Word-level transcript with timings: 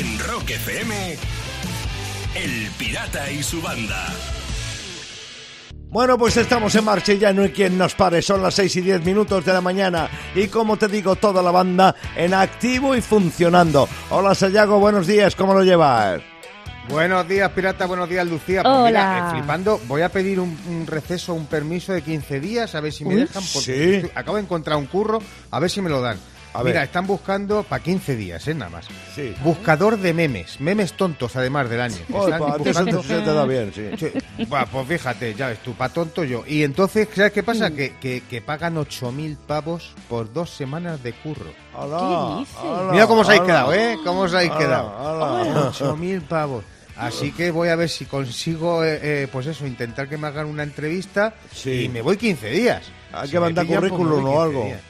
En 0.00 0.18
Rock 0.18 0.48
FM, 0.48 1.14
El 2.34 2.70
Pirata 2.78 3.30
y 3.30 3.42
su 3.42 3.60
banda. 3.60 4.06
Bueno, 5.90 6.16
pues 6.16 6.38
estamos 6.38 6.74
en 6.74 6.84
marcha 6.86 7.12
y 7.12 7.18
ya 7.18 7.34
no 7.34 7.42
hay 7.42 7.50
quien 7.50 7.76
nos 7.76 7.94
pare. 7.94 8.22
Son 8.22 8.40
las 8.42 8.54
6 8.54 8.76
y 8.76 8.80
10 8.80 9.04
minutos 9.04 9.44
de 9.44 9.52
la 9.52 9.60
mañana. 9.60 10.08
Y 10.34 10.46
como 10.46 10.78
te 10.78 10.88
digo, 10.88 11.16
toda 11.16 11.42
la 11.42 11.50
banda 11.50 11.94
en 12.16 12.32
activo 12.32 12.96
y 12.96 13.02
funcionando. 13.02 13.86
Hola, 14.08 14.34
Sayago, 14.34 14.78
buenos 14.78 15.06
días. 15.06 15.36
¿Cómo 15.36 15.52
lo 15.52 15.62
llevas? 15.64 16.22
Buenos 16.88 17.28
días, 17.28 17.50
pirata. 17.50 17.84
Buenos 17.84 18.08
días, 18.08 18.26
Lucía. 18.26 18.62
Pues 18.62 18.74
Hola. 18.74 18.86
mira, 18.88 19.18
eh, 19.18 19.30
flipando, 19.32 19.78
voy 19.86 20.00
a 20.00 20.08
pedir 20.08 20.40
un, 20.40 20.56
un 20.66 20.86
receso, 20.86 21.34
un 21.34 21.44
permiso 21.44 21.92
de 21.92 22.00
15 22.00 22.40
días, 22.40 22.74
a 22.74 22.80
ver 22.80 22.94
si 22.94 23.04
me 23.04 23.16
Uy, 23.16 23.20
dejan, 23.20 23.42
porque 23.52 24.00
sí. 24.02 24.10
acabo 24.14 24.38
de 24.38 24.44
encontrar 24.44 24.78
un 24.78 24.86
curro, 24.86 25.18
a 25.50 25.60
ver 25.60 25.68
si 25.68 25.82
me 25.82 25.90
lo 25.90 26.00
dan. 26.00 26.16
A 26.52 26.64
Mira, 26.64 26.80
ver. 26.80 26.84
están 26.88 27.06
buscando 27.06 27.62
para 27.62 27.80
15 27.82 28.16
días, 28.16 28.46
¿eh? 28.48 28.54
Nada 28.54 28.70
más. 28.72 28.86
Sí. 29.14 29.32
Buscador 29.44 29.96
de 29.98 30.12
memes, 30.12 30.60
memes 30.60 30.94
tontos 30.94 31.36
además 31.36 31.70
del 31.70 31.80
año. 31.80 31.94
Están 31.94 32.08
pues 32.16 32.32
a 32.32 32.36
ti 32.38 32.42
eso 32.42 32.56
buscando- 32.80 33.00
te, 33.02 33.06
se 33.06 33.20
te 33.20 33.32
da 33.32 33.44
bien, 33.46 33.72
sí. 33.72 33.84
Sí, 34.36 34.44
Buah, 34.46 34.66
pues 34.66 34.88
fíjate, 34.88 35.34
ya 35.34 35.46
ves 35.48 35.60
tú, 35.60 35.74
pa' 35.74 35.88
tonto 35.90 36.24
yo. 36.24 36.42
Y 36.46 36.64
entonces, 36.64 37.06
¿sabes 37.14 37.30
qué 37.32 37.42
pasa? 37.44 37.70
Que, 37.70 37.94
que, 38.00 38.22
que 38.28 38.40
pagan 38.42 38.74
8.000 38.76 39.36
pavos 39.46 39.94
por 40.08 40.32
dos 40.32 40.50
semanas 40.50 41.00
de 41.04 41.12
curro. 41.12 41.52
Hola, 41.76 41.98
¿Qué 41.98 42.40
dices? 42.40 42.90
Mira 42.92 43.06
cómo 43.06 43.20
os 43.20 43.28
habéis 43.28 43.42
quedado, 43.42 43.72
¿eh? 43.72 43.96
¿Cómo 44.04 44.20
os 44.22 44.34
habéis 44.34 44.52
quedado? 44.52 44.92
hola. 44.98 45.70
8.000 45.72 46.20
pavos. 46.28 46.64
Así 46.96 47.30
que 47.32 47.50
voy 47.50 47.68
a 47.68 47.76
ver 47.76 47.88
si 47.88 48.04
consigo, 48.04 48.84
eh, 48.84 48.98
eh, 49.02 49.28
pues 49.30 49.46
eso, 49.46 49.66
intentar 49.66 50.08
que 50.08 50.18
me 50.18 50.26
hagan 50.26 50.46
una 50.46 50.64
entrevista 50.64 51.32
Sí. 51.54 51.84
y 51.84 51.88
me 51.88 52.02
voy 52.02 52.16
15 52.18 52.50
días. 52.50 52.82
Hay 53.12 53.26
Si 53.28 53.32
que 53.32 53.40
mandar 53.40 53.66
pues 53.66 53.78
currículum 53.78 54.24
o 54.24 54.28
15 54.28 54.42
algo. 54.42 54.64
días. 54.64 54.80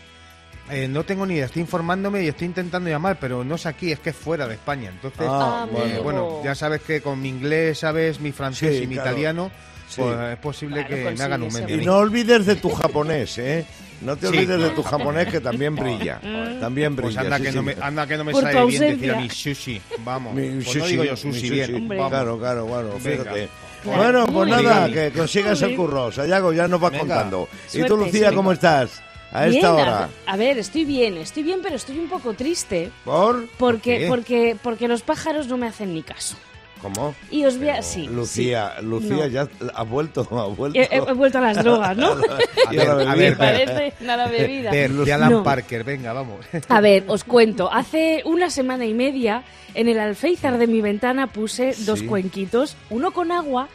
Eh, 0.71 0.89
no 0.89 1.05
tengo 1.05 1.27
ni 1.27 1.35
idea, 1.35 1.47
estoy 1.47 1.63
informándome 1.63 2.23
y 2.23 2.29
estoy 2.29 2.47
intentando 2.47 2.89
llamar, 2.89 3.19
pero 3.21 3.43
no 3.45 3.55
es 3.57 3.67
aquí, 3.67 3.91
es 3.93 3.99
que 4.01 4.11
es 4.11 4.17
fuera 4.17 4.47
de 4.47 4.55
España. 4.55 4.91
Entonces, 4.91 5.27
Ah, 5.29 5.67
eh, 5.69 5.73
bueno. 5.73 6.03
bueno, 6.03 6.41
ya 6.45 6.55
sabes 6.55 6.81
que 6.83 7.01
con 7.01 7.21
mi 7.21 7.29
inglés, 7.29 7.79
sabes, 7.79 8.21
mi 8.21 8.33
francés 8.33 8.77
Sí, 8.79 8.85
y 8.85 8.87
mi 8.87 8.95
claro. 8.95 9.11
italiano, 9.11 9.51
Sí. 9.89 10.01
pues 10.03 10.19
es 10.33 10.37
posible 10.39 10.87
Claro, 10.87 10.89
que 11.05 11.11
me 11.17 11.25
hagan 11.25 11.43
un 11.43 11.53
meme. 11.53 11.73
Y 11.73 11.85
no 11.85 11.97
olvides 11.97 12.47
de 12.47 12.57
tu 12.57 12.71
japonés, 12.71 13.37
¿eh? 13.39 13.65
No 14.03 14.17
te 14.17 14.29
Sí. 14.29 14.37
olvides 14.39 14.61
de 14.63 14.71
tu 14.71 14.83
japonés 14.83 15.27
que 15.29 15.41
también 15.41 15.75
brilla. 15.77 16.21
También 16.61 16.95
Pues 16.95 17.07
brilla. 17.07 17.21
anda, 17.23 17.37
sí, 17.37 17.43
que 17.43 17.51
sí. 17.51 17.57
no 17.57 17.63
me, 17.63 17.77
anda 17.81 18.07
que 18.07 18.17
no 18.17 18.25
me 18.25 18.33
Por 18.33 18.43
sale 18.45 18.55
bien 18.67 18.81
decir 18.81 18.85
ausencia. 19.11 19.13
a 19.19 19.21
mi 19.21 19.29
sushi. 19.29 19.83
Vamos. 20.05 20.35
Mi 20.35 20.49
pues 20.49 20.65
sushi, 20.67 20.79
no 20.79 20.87
digo 20.87 21.05
yo 21.05 21.17
sushi, 21.17 21.33
sushi. 21.41 21.51
bien. 21.51 21.75
Hombre. 21.75 21.99
Claro, 21.99 22.39
claro, 22.39 22.67
claro, 22.67 22.99
fíjate. 22.99 23.49
Bueno, 23.85 24.25
pues 24.27 24.49
Muy 24.49 24.51
nada, 24.63 24.87
bien. 24.87 25.11
que 25.13 25.19
consigas 25.19 25.61
el 25.63 25.75
curro. 25.77 26.13
Sayago, 26.13 26.53
ya 26.53 26.67
nos 26.69 26.81
vas 26.81 26.93
Venga. 26.93 27.03
contando. 27.05 27.49
¿Y 27.75 27.83
tú, 27.83 27.97
Lucía, 27.97 28.31
sí. 28.31 28.35
cómo 28.37 28.53
estás? 28.53 29.03
A 29.33 29.45
Bien, 29.45 29.57
esta 29.57 29.69
a- 29.69 29.75
hora. 29.75 30.09
A, 30.27 30.37
ver, 30.37 30.59
estoy 30.59 30.85
bien, 30.85 31.17
estoy 31.17 31.43
bien, 31.43 31.61
pero 31.63 31.77
estoy 31.77 31.99
un 31.99 32.09
poco 32.09 32.35
triste. 32.35 32.91
¿Por? 33.05 33.47
Porque, 33.59 33.99
qué? 34.01 34.07
porque, 34.09 34.57
porque 34.63 34.89
los 34.89 35.03
pájaros 35.03 35.47
no 35.47 35.57
me 35.57 35.67
hacen 35.69 35.95
ni 35.95 36.03
caso. 36.03 36.37
¿Cómo? 36.83 37.15
Y 37.31 37.45
os 37.45 37.59
voy 37.59 37.69
a... 37.69 37.83
Sí, 37.83 38.07
Lucía, 38.09 38.73
sí. 38.81 38.87
Lucía, 38.87 39.17
No. 39.17 39.27
ya 39.27 39.49
has 39.75 39.89
vuelto, 39.89 40.23
has 40.23 40.57
vuelto. 40.57 40.79
He, 40.81 40.89
he- 40.91 41.13
vuelto 41.13 41.37
a 41.37 41.43
las 41.43 41.63
drogas, 41.63 41.95
¿no? 41.95 42.13
A 42.67 42.71
ver, 42.71 42.89
a 42.89 42.95
bebida. 42.95 43.15
ver, 43.15 43.37
Parece 43.37 43.93
a 44.09 44.17
la 44.17 44.27
bebida. 44.29 44.71
De 44.71 45.13
Alan 45.13 45.31
No. 45.31 45.43
Parker, 45.45 45.85
venga, 45.85 46.15
vamos. 46.15 46.39
A 46.71 46.81
ver, 46.81 47.05
os 47.07 47.23
cuento. 47.25 47.71
Hace 47.71 48.23
una 48.25 48.49
semana 48.49 48.87
y 48.87 48.95
media, 48.95 49.43
en 49.75 49.89
el 49.89 50.01
alféizar 50.01 50.57
de 50.57 50.67
mi 50.67 50.81
ventana 50.81 51.27
puse 51.27 51.75
dos 51.81 51.99
Sí. 51.99 52.07
cuenquitos, 52.07 52.77
uno 52.89 53.11
con 53.11 53.31
agua 53.31 53.69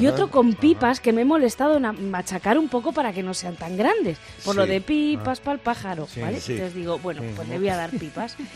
y 0.00 0.06
otro 0.06 0.28
con 0.30 0.54
pipas 0.54 1.00
que 1.00 1.12
me 1.12 1.22
he 1.22 1.24
molestado 1.24 1.76
en 1.76 1.84
a- 1.86 1.92
machacar 1.92 2.56
un 2.58 2.68
poco 2.68 2.92
para 2.92 3.12
que 3.12 3.22
no 3.22 3.34
sean 3.34 3.56
tan 3.56 3.76
grandes. 3.76 4.18
Por 4.44 4.54
lo 4.56 4.66
de 4.66 4.80
pipas 4.80 5.40
para 5.40 5.54
el 5.54 5.60
pájaro, 5.60 6.06
Sí, 6.06 6.20
¿vale? 6.20 6.40
sí. 6.40 6.52
Entonces 6.52 6.74
digo, 6.74 6.98
bueno, 7.00 7.22
pues 7.36 7.48
le 7.48 7.58
voy 7.58 7.68
a 7.68 7.76
dar 7.76 7.90
pipas. 7.90 8.36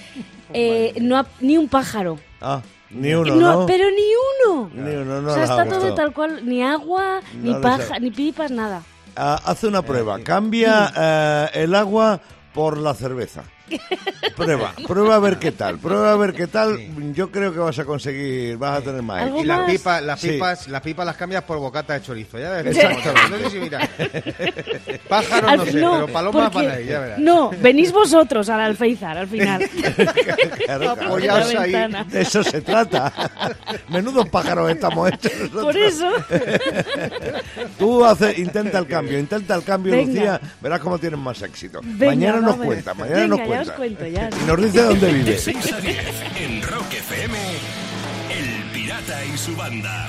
Eh, 0.53 0.95
no 1.01 1.19
ha- 1.19 1.27
ni 1.41 1.59
un 1.59 1.69
pájaro. 1.69 2.21
Ah, 2.41 2.63
ni 2.91 3.13
uno, 3.15 3.35
¿no? 3.35 3.67
Pero 3.67 3.85
ni 3.91 4.53
uno. 4.53 4.71
Ni 4.73 4.95
uno, 4.95 5.21
no 5.21 5.33
o 5.33 5.35
sea, 5.35 5.43
está 5.43 5.65
todo 5.65 5.75
gustado. 5.75 5.95
tal 5.97 6.13
cual, 6.13 6.47
ni 6.47 6.63
agua, 6.63 7.21
ni 7.43 7.53
paja, 7.55 7.99
ni 7.99 8.13
pipas, 8.13 8.53
nada. 8.53 8.83
Ah, 9.17 9.41
hace 9.45 9.67
una 9.67 9.83
prueba. 9.83 10.21
Cambia 10.21 10.93
eh, 10.97 11.63
el 11.65 11.75
agua 11.75 12.21
por 12.55 12.79
la 12.79 12.95
cerveza. 12.95 13.43
Prueba, 14.37 14.75
prueba 14.87 15.17
a 15.17 15.19
ver 15.19 15.39
qué 15.39 15.51
tal. 15.53 15.79
Prueba 15.79 16.13
a 16.13 16.17
ver 16.17 16.35
qué 16.35 16.47
tal. 16.47 16.79
Yo 17.15 17.31
creo 17.31 17.53
que 17.53 17.59
vas 17.59 17.79
a 17.79 17.85
conseguir, 17.85 18.57
vas 18.59 18.79
a 18.79 18.83
tener 18.83 19.03
más. 19.03 19.31
Y 19.41 19.45
las 19.45 19.69
pipas, 19.71 20.03
las 20.03 20.21
Sí. 20.21 20.31
pipas, 20.31 20.69
las 20.69 20.83
pipas 20.83 21.07
las 21.07 21.17
cambias 21.17 21.43
por 21.45 21.59
bocata 21.59 21.95
de 21.95 22.03
chorizo, 22.03 22.39
ya. 22.39 22.63
No 22.63 22.73
sé 22.73 23.51
si 23.51 23.59
mira. 23.59 23.89
Pájaros 25.09 25.51
Al- 25.51 25.59
no 25.59 25.65
sé, 25.67 25.73
pero 25.73 26.07
palomas 26.09 26.51
porque- 26.51 26.67
van 26.69 26.77
ahí, 26.77 26.87
ya 26.87 27.01
verás. 27.01 27.19
No, 27.19 27.51
venís 27.61 27.93
vosotros 27.93 28.49
al 28.49 28.61
alféizar 28.61 29.17
al 29.19 29.29
final. 29.29 29.69
Claro. 30.67 30.91
Apoyaos 30.91 31.55
ahí. 31.55 31.73
De 32.09 32.23
eso 32.23 32.43
se 32.43 32.61
trata. 32.61 33.13
Menudos 33.89 34.29
pájaros 34.29 34.71
estamos 34.71 35.11
hechos 35.13 35.33
nosotros. 35.39 35.63
Por 35.65 35.77
eso. 35.77 36.11
Tú 37.79 38.05
hace, 38.05 38.41
intenta 38.41 38.79
el 38.79 38.87
cambio, 38.87 39.19
intenta 39.19 39.55
el 39.55 39.63
cambio, 39.63 39.93
Venga. 39.93 40.07
Lucía. 40.13 40.41
Verás 40.61 40.81
cómo 40.81 40.99
tienes 40.99 41.19
más 41.19 41.41
éxito. 41.43 41.81
Venga, 41.83 42.07
mañana 42.07 42.41
nos 42.41 42.57
cuenta, 42.57 42.95
mañana 42.95 43.17
Venga, 43.23 43.37
nos 43.37 43.41
ya 43.65 43.73
cuenta. 43.73 43.73
os 43.73 43.77
cuento, 43.77 44.07
ya. 44.07 44.31
Y 44.43 44.47
nos 44.47 44.63
dice 44.63 44.83
dónde 44.83 45.13
vive. 45.13 45.31
De 45.33 45.39
6 45.39 45.73
a 45.73 45.81
10 45.81 45.99
en 46.41 46.63
Rock 46.63 46.93
FM, 46.93 47.39
El 48.31 48.71
Pirata 48.73 49.25
y 49.25 49.39
su 49.39 49.57
banda. 49.57 50.09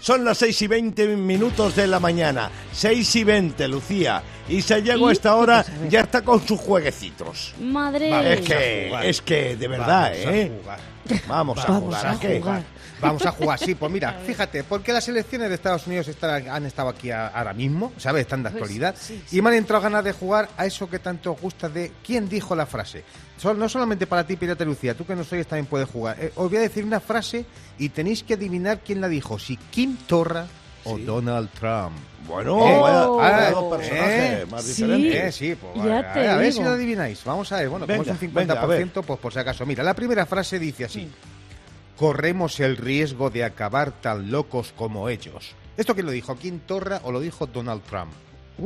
Son 0.00 0.24
las 0.24 0.38
6 0.38 0.62
y 0.62 0.66
20 0.66 1.06
minutos 1.16 1.76
de 1.76 1.86
la 1.86 2.00
mañana. 2.00 2.50
6 2.72 3.16
y 3.16 3.24
20, 3.24 3.68
Lucía. 3.68 4.22
Y 4.50 4.62
Sayago 4.62 5.06
a 5.06 5.10
¿Y? 5.10 5.12
esta 5.12 5.34
hora. 5.36 5.60
A 5.60 5.88
ya 5.88 6.00
está 6.00 6.22
con 6.22 6.46
sus 6.46 6.60
jueguecitos. 6.60 7.54
Madre. 7.60 8.10
Vale, 8.10 8.34
Es 8.34 8.40
que, 8.40 9.08
es 9.08 9.22
que, 9.22 9.56
de 9.56 9.68
verdad, 9.68 10.12
Vamos 10.12 10.26
a 10.26 10.36
¿eh? 10.36 10.52
jugar. 10.60 10.80
Vamos 11.28 11.58
a 11.58 11.66
Vamos 11.66 11.82
jugar. 11.84 12.06
a 12.06 12.10
¿a 12.10 12.16
jugar. 12.16 12.62
Vamos 13.00 13.24
a 13.24 13.32
jugar, 13.32 13.58
sí, 13.58 13.74
pues 13.74 13.90
mira, 13.90 14.12
fíjate, 14.26 14.62
porque 14.62 14.92
las 14.92 15.08
elecciones 15.08 15.48
de 15.48 15.54
Estados 15.54 15.86
Unidos 15.86 16.06
están- 16.08 16.46
han 16.50 16.66
estado 16.66 16.90
aquí 16.90 17.10
a- 17.10 17.28
ahora 17.28 17.54
mismo, 17.54 17.92
¿sabes? 17.96 18.20
Están 18.22 18.42
de 18.42 18.50
Pues, 18.50 18.62
actualidad. 18.62 18.94
sí, 19.00 19.22
Y 19.32 19.40
me 19.40 19.48
han 19.48 19.54
entrado 19.56 19.82
ganas 19.84 20.04
de 20.04 20.12
jugar 20.12 20.50
a 20.58 20.66
eso 20.66 20.90
que 20.90 20.98
tanto 20.98 21.32
os 21.32 21.40
gusta 21.40 21.70
de 21.70 21.92
quién 22.04 22.28
dijo 22.28 22.54
la 22.54 22.66
frase. 22.66 23.02
Sol- 23.38 23.58
no 23.58 23.70
solamente 23.70 24.06
para 24.06 24.26
ti, 24.26 24.36
Pirata 24.36 24.66
Lucía, 24.66 24.92
tú 24.94 25.06
que 25.06 25.16
no 25.16 25.24
sois 25.24 25.46
también 25.46 25.64
puedes 25.64 25.88
jugar. 25.88 26.16
Eh, 26.20 26.30
os 26.36 26.50
voy 26.50 26.58
a 26.58 26.60
decir 26.60 26.84
una 26.84 27.00
frase 27.00 27.46
y 27.78 27.88
tenéis 27.88 28.22
que 28.22 28.34
adivinar 28.34 28.80
quién 28.80 29.00
la 29.00 29.08
dijo, 29.08 29.38
si 29.38 29.56
Kim 29.56 29.96
Torra 30.06 30.46
o 30.84 30.96
Sí. 30.96 31.04
Donald 31.04 31.48
Trump. 31.58 31.92
Bueno, 32.26 32.56
Oh. 32.58 33.16
vaya, 33.16 33.50
dos 33.50 33.76
personajes 33.76 34.42
eh, 34.42 34.46
más 34.50 34.62
sí. 34.62 34.82
diferentes. 34.84 35.14
Eh, 35.24 35.32
sí, 35.32 35.54
pues 35.56 35.74
Ya 35.76 35.84
vale, 36.02 36.08
te 36.14 36.28
a 36.28 36.36
ver 36.36 36.52
si 36.52 36.62
lo 36.62 36.70
adivináis. 36.70 37.24
Vamos 37.24 37.50
a 37.52 37.56
ver, 37.56 37.68
bueno, 37.68 37.86
Venga, 37.86 38.04
como 38.04 38.14
es 38.16 38.22
un 38.22 38.34
venga, 38.34 38.54
a 38.54 38.62
50%, 38.66 39.02
pues 39.02 39.18
por 39.18 39.32
si 39.32 39.38
acaso. 39.40 39.66
Mira, 39.66 39.82
la 39.82 39.94
primera 39.94 40.26
frase 40.26 40.58
dice 40.58 40.84
así. 40.84 41.10
Corremos 41.96 42.58
el 42.60 42.76
riesgo 42.76 43.28
de 43.30 43.44
acabar 43.44 43.92
tan 44.00 44.30
locos 44.30 44.72
como 44.76 45.08
ellos. 45.08 45.54
¿Esto 45.76 45.94
quién 45.94 46.06
lo 46.06 46.12
dijo? 46.12 46.36
¿Kim 46.36 46.60
Torra 46.60 47.00
o 47.04 47.12
lo 47.12 47.20
dijo 47.20 47.46
Donald 47.46 47.82
Trump? 47.82 48.10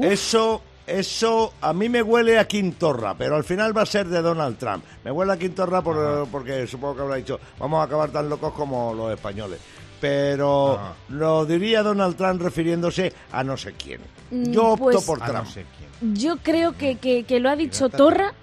Eso, 0.00 0.62
eso 0.86 1.54
a 1.60 1.72
mí 1.72 1.88
me 1.88 2.02
huele 2.02 2.38
a 2.38 2.46
Quintorra, 2.46 3.14
pero 3.16 3.36
al 3.36 3.44
final 3.44 3.76
va 3.76 3.82
a 3.82 3.86
ser 3.86 4.06
de 4.08 4.20
Donald 4.22 4.56
Trump. 4.58 4.84
Me 5.04 5.10
huele 5.10 5.32
a 5.32 5.36
Quintorra 5.36 5.82
por- 5.82 6.28
porque 6.28 6.66
supongo 6.66 6.96
que 6.96 7.02
habrá 7.02 7.16
dicho, 7.16 7.40
vamos 7.58 7.80
a 7.80 7.84
acabar 7.84 8.10
tan 8.10 8.28
locos 8.28 8.52
como 8.52 8.92
los 8.94 9.12
españoles. 9.12 9.58
Pero 10.04 10.78
lo 11.08 11.46
diría 11.46 11.82
Donald 11.82 12.14
Trump 12.16 12.42
refiriéndose 12.42 13.10
a 13.32 13.42
no 13.42 13.56
sé 13.56 13.72
quién. 13.72 14.00
Mm, 14.30 14.52
Yo 14.52 14.68
opto 14.72 14.84
pues- 14.84 15.04
por 15.04 15.18
Trump. 15.18 15.32
no 15.32 15.46
sé 15.46 15.64
quién. 15.78 16.14
Yo 16.14 16.36
creo 16.36 16.76
que, 16.76 16.96
que- 16.96 17.24
que 17.24 17.40
lo 17.40 17.48
ha 17.48 17.56
dicho. 17.56 17.88
Torra 17.88 18.34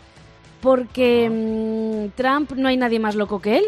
porque 0.60 1.30
mm, 1.30 2.18
Trump 2.18 2.52
no 2.54 2.68
hay 2.68 2.78
nadie 2.78 3.00
más 3.00 3.14
loco 3.14 3.40
que 3.40 3.58
él. 3.60 3.66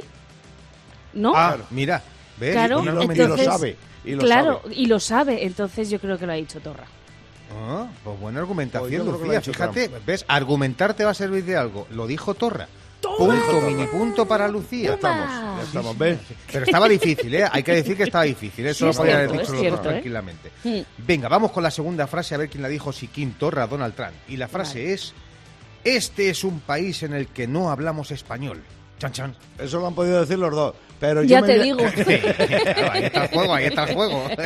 ¿No? 1.14 1.34
Ah, 1.36 1.58
mira, 1.70 2.02
¿ves? 2.40 2.54
Claro, 2.54 2.82
y, 2.82 2.86
lo, 2.88 3.04
y 3.04 3.38
sabe. 3.46 3.78
Y 4.04 4.12
lo 4.16 4.22
claro, 4.22 4.62
sabe. 4.64 4.76
y 4.76 4.86
lo 4.88 5.00
sabe. 5.00 5.46
Entonces 5.46 5.92
yo 5.92 6.00
creo 6.00 6.18
que 6.18 6.26
lo 6.26 6.32
ha 6.32 6.36
dicho 6.36 6.60
Torra. 6.60 6.86
Ah, 7.56 7.86
pues 8.04 8.20
buena 8.20 8.40
Pues 8.40 8.44
argumentación, 8.44 9.02
ha 9.02 9.12
Lucía. 9.12 9.42
Fíjate, 9.42 9.90
Trump. 9.90 10.06
¿ves? 10.08 10.26
Argumentar 10.28 10.96
te 10.96 11.06
va 11.06 11.12
a 11.12 11.14
servir 11.14 11.46
de 11.46 11.56
algo. 11.56 11.86
Lo 11.92 12.08
dijo 12.08 12.34
Torra. 12.34 12.68
Punto, 13.18 13.62
mini 13.62 13.86
punto 13.88 14.26
para 14.28 14.48
Lucía. 14.48 14.90
Ya 14.90 14.94
estamos, 14.96 15.30
ya 15.58 15.64
estamos, 15.64 15.98
¿ves? 15.98 16.18
Pero 16.52 16.66
estaba 16.66 16.88
difícil, 16.90 17.34
¿eh? 17.36 17.46
Hay 17.52 17.64
que 17.64 17.74
decir 17.74 17.98
que 17.98 18.04
estaba 18.04 18.24
difícil. 18.24 18.66
Eso 18.66 18.78
Sí, 18.80 18.84
lo 18.86 18.92
es 18.92 18.98
podía 18.98 19.16
haber 19.16 19.32
dicho 19.32 19.44
es 19.44 19.50
los 19.50 19.58
dos 19.58 19.62
cierto, 19.62 19.82
¿eh? 19.82 19.92
tranquilamente. 19.92 20.52
Venga, 21.00 21.28
vamos 21.28 21.52
con 21.52 21.64
la 21.64 21.72
segunda 21.72 22.08
frase 22.08 22.36
a 22.36 22.38
ver 22.38 22.50
quién 22.50 22.62
la 22.64 22.70
dijo, 22.70 22.92
si 22.92 23.08
Kim 23.08 23.34
Torra 23.34 23.68
Donald 23.68 23.94
Trump. 23.96 24.14
Y 24.28 24.38
la 24.38 24.48
frase 24.48 24.94
es, 24.94 25.14
este 25.84 26.30
es 26.30 26.44
un 26.44 26.60
país 26.62 27.04
en 27.04 27.14
el 27.14 27.28
que 27.28 27.48
no 27.48 27.70
hablamos 27.70 28.12
español. 28.12 28.62
Chan, 29.00 29.12
chan. 29.12 29.36
Eso 29.60 29.80
lo 29.80 29.88
han 29.88 29.96
podido 29.96 30.22
decir 30.22 30.40
los 30.40 30.52
dos. 30.52 30.76
Pero 31.00 31.24
Ya 31.24 31.40
yo 31.42 31.46
te 31.46 31.58
me, 31.58 31.64
digo. 31.64 31.80
ahí 32.92 33.04
está 33.04 33.24
el 33.26 33.30
juego, 33.30 33.54
ahí 33.54 33.66
está 33.66 33.84
el 33.84 33.94
juego. 33.96 34.28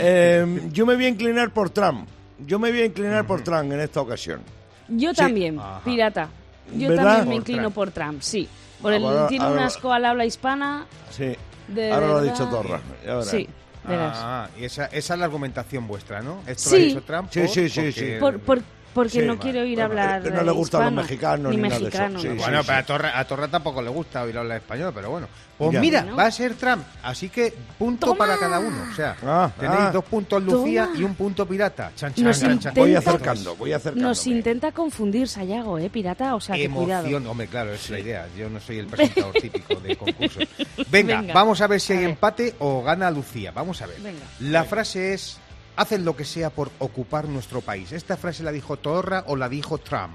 Eh, 0.00 0.68
yo 0.72 0.86
me 0.86 0.94
voy 0.94 1.04
a 1.06 1.08
inclinar 1.08 1.50
por 1.50 1.70
Trump. 1.70 2.08
Yo 2.46 2.58
me 2.58 2.70
voy 2.70 2.82
a 2.82 2.84
inclinar 2.86 3.26
por 3.26 3.42
Trump 3.42 3.72
en 3.72 3.80
esta 3.80 4.00
ocasión. 4.00 4.40
Yo 4.88 5.12
también, 5.12 5.58
Ajá. 5.58 5.80
pirata. 5.84 6.28
Yo 6.74 6.88
¿Verdad? 6.88 7.04
también 7.04 7.20
me 7.20 7.24
Por 7.26 7.34
inclino 7.34 7.60
Trump. 7.62 7.74
por 7.74 7.90
Trump, 7.90 8.20
sí. 8.22 8.48
Por 8.82 8.92
el, 8.92 9.04
Ahora- 9.04 9.26
tiene 9.28 9.44
un 9.46 9.50
ahora- 9.52 9.66
asco 9.66 9.92
al 9.92 10.04
habla 10.04 10.24
hispana. 10.26 10.86
Sí. 11.10 11.34
De 11.68 11.92
Ahora 11.92 12.06
lo 12.06 12.12
ha 12.18 12.20
verdad. 12.20 12.32
dicho 12.32 12.48
Torra. 12.48 12.80
Sí, 13.24 13.48
verás. 13.86 14.16
Ah, 14.20 14.48
y 14.58 14.64
esa, 14.64 14.86
esa 14.86 15.14
es 15.14 15.18
la 15.20 15.26
argumentación 15.26 15.86
vuestra, 15.86 16.20
¿no? 16.22 16.42
Esto 16.46 16.70
Sí. 16.70 16.76
lo 16.76 16.76
ha 16.76 16.84
dicho 16.86 17.02
Trump. 17.02 17.28
Sí, 17.30 17.40
por- 17.40 17.48
sí, 17.48 17.68
sí, 17.68 17.80
porque 17.80 17.92
sí. 17.92 18.06
Por- 18.20 18.40
por- 18.40 18.62
porque 18.98 19.20
Sí, 19.20 19.26
no 19.26 19.38
quiero 19.38 19.64
ir 19.64 19.80
a 19.80 19.86
bueno, 19.86 20.02
hablar 20.02 20.22
que 20.22 20.30
no 20.30 20.42
le 20.42 20.50
gustan 20.52 20.82
los 20.94 21.04
mexicanos 21.04 21.50
ni, 21.50 21.56
ni 21.56 21.62
nada 21.62 21.78
de 21.78 21.88
eso. 21.88 21.98
mexicano. 21.98 22.18
Sí, 22.20 22.26
no. 22.28 22.32
sí, 22.34 22.38
Bueno, 22.40 22.60
sí. 22.62 22.66
pero 22.66 22.78
a 22.78 22.82
Torra, 22.84 23.18
a 23.18 23.24
Torra 23.24 23.48
tampoco 23.48 23.80
le 23.82 23.90
gusta 23.90 24.22
oír 24.22 24.36
hablar 24.36 24.56
español, 24.58 24.92
pero 24.94 25.10
bueno. 25.10 25.28
Pues 25.56 25.72
Ya. 25.72 25.80
mira, 25.80 26.04
va 26.16 26.26
a 26.26 26.30
ser 26.30 26.54
Trump, 26.54 26.84
así 27.02 27.28
que 27.30 27.52
punto 27.78 28.06
¡Toma! 28.06 28.18
para 28.18 28.36
cada 28.38 28.60
uno. 28.60 28.76
O 28.92 28.94
sea, 28.94 29.16
Ah, 29.24 29.50
tenéis 29.58 29.80
ah. 29.86 29.90
dos 29.92 30.04
puntos 30.04 30.40
Lucía 30.42 30.84
Toma. 30.86 30.98
y 30.98 31.02
un 31.02 31.14
punto 31.16 31.46
pirata. 31.46 31.90
Chan, 31.96 32.14
chan. 32.14 32.72
Voy 32.76 32.94
acercando, 32.94 33.56
voy 33.56 33.72
acercando. 33.72 34.08
Nos 34.08 34.24
intenta 34.28 34.70
confundir 34.72 35.26
Sayago, 35.28 35.78
¿eh, 35.78 35.90
pirata? 35.90 36.34
O 36.36 36.40
sea, 36.40 36.54
que 36.54 36.68
cuidado. 36.70 37.02
Emoción, 37.06 37.26
hombre, 37.26 37.46
claro, 37.48 37.72
es 37.72 37.90
la 37.90 37.98
idea. 37.98 38.26
Yo 38.36 38.48
no 38.48 38.60
soy 38.60 38.78
el 38.78 38.86
presentador 38.86 39.32
típico 39.34 39.74
de 39.76 39.96
concursos. 39.96 40.44
Venga, 40.90 41.20
Venga. 41.22 41.34
vamos 41.34 41.60
a 41.60 41.66
ver 41.66 41.80
si 41.80 41.92
A 41.92 41.96
hay 41.96 42.02
ver. 42.02 42.10
empate 42.10 42.54
o 42.60 42.82
gana 42.84 43.10
Lucía. 43.10 43.50
Vamos 43.50 43.82
a 43.82 43.86
ver. 43.86 44.00
Venga. 44.00 44.20
La 44.40 44.62
frase 44.64 45.14
es: 45.14 45.38
hacen 45.78 46.04
lo 46.04 46.14
que 46.16 46.24
sea 46.24 46.50
por 46.50 46.70
ocupar 46.80 47.26
nuestro 47.28 47.60
país. 47.62 47.92
¿Esta 47.92 48.16
frase 48.16 48.42
la 48.42 48.52
dijo 48.52 48.76
Torra 48.76 49.24
o 49.28 49.36
la 49.36 49.48
dijo 49.48 49.78
Trump? 49.78 50.12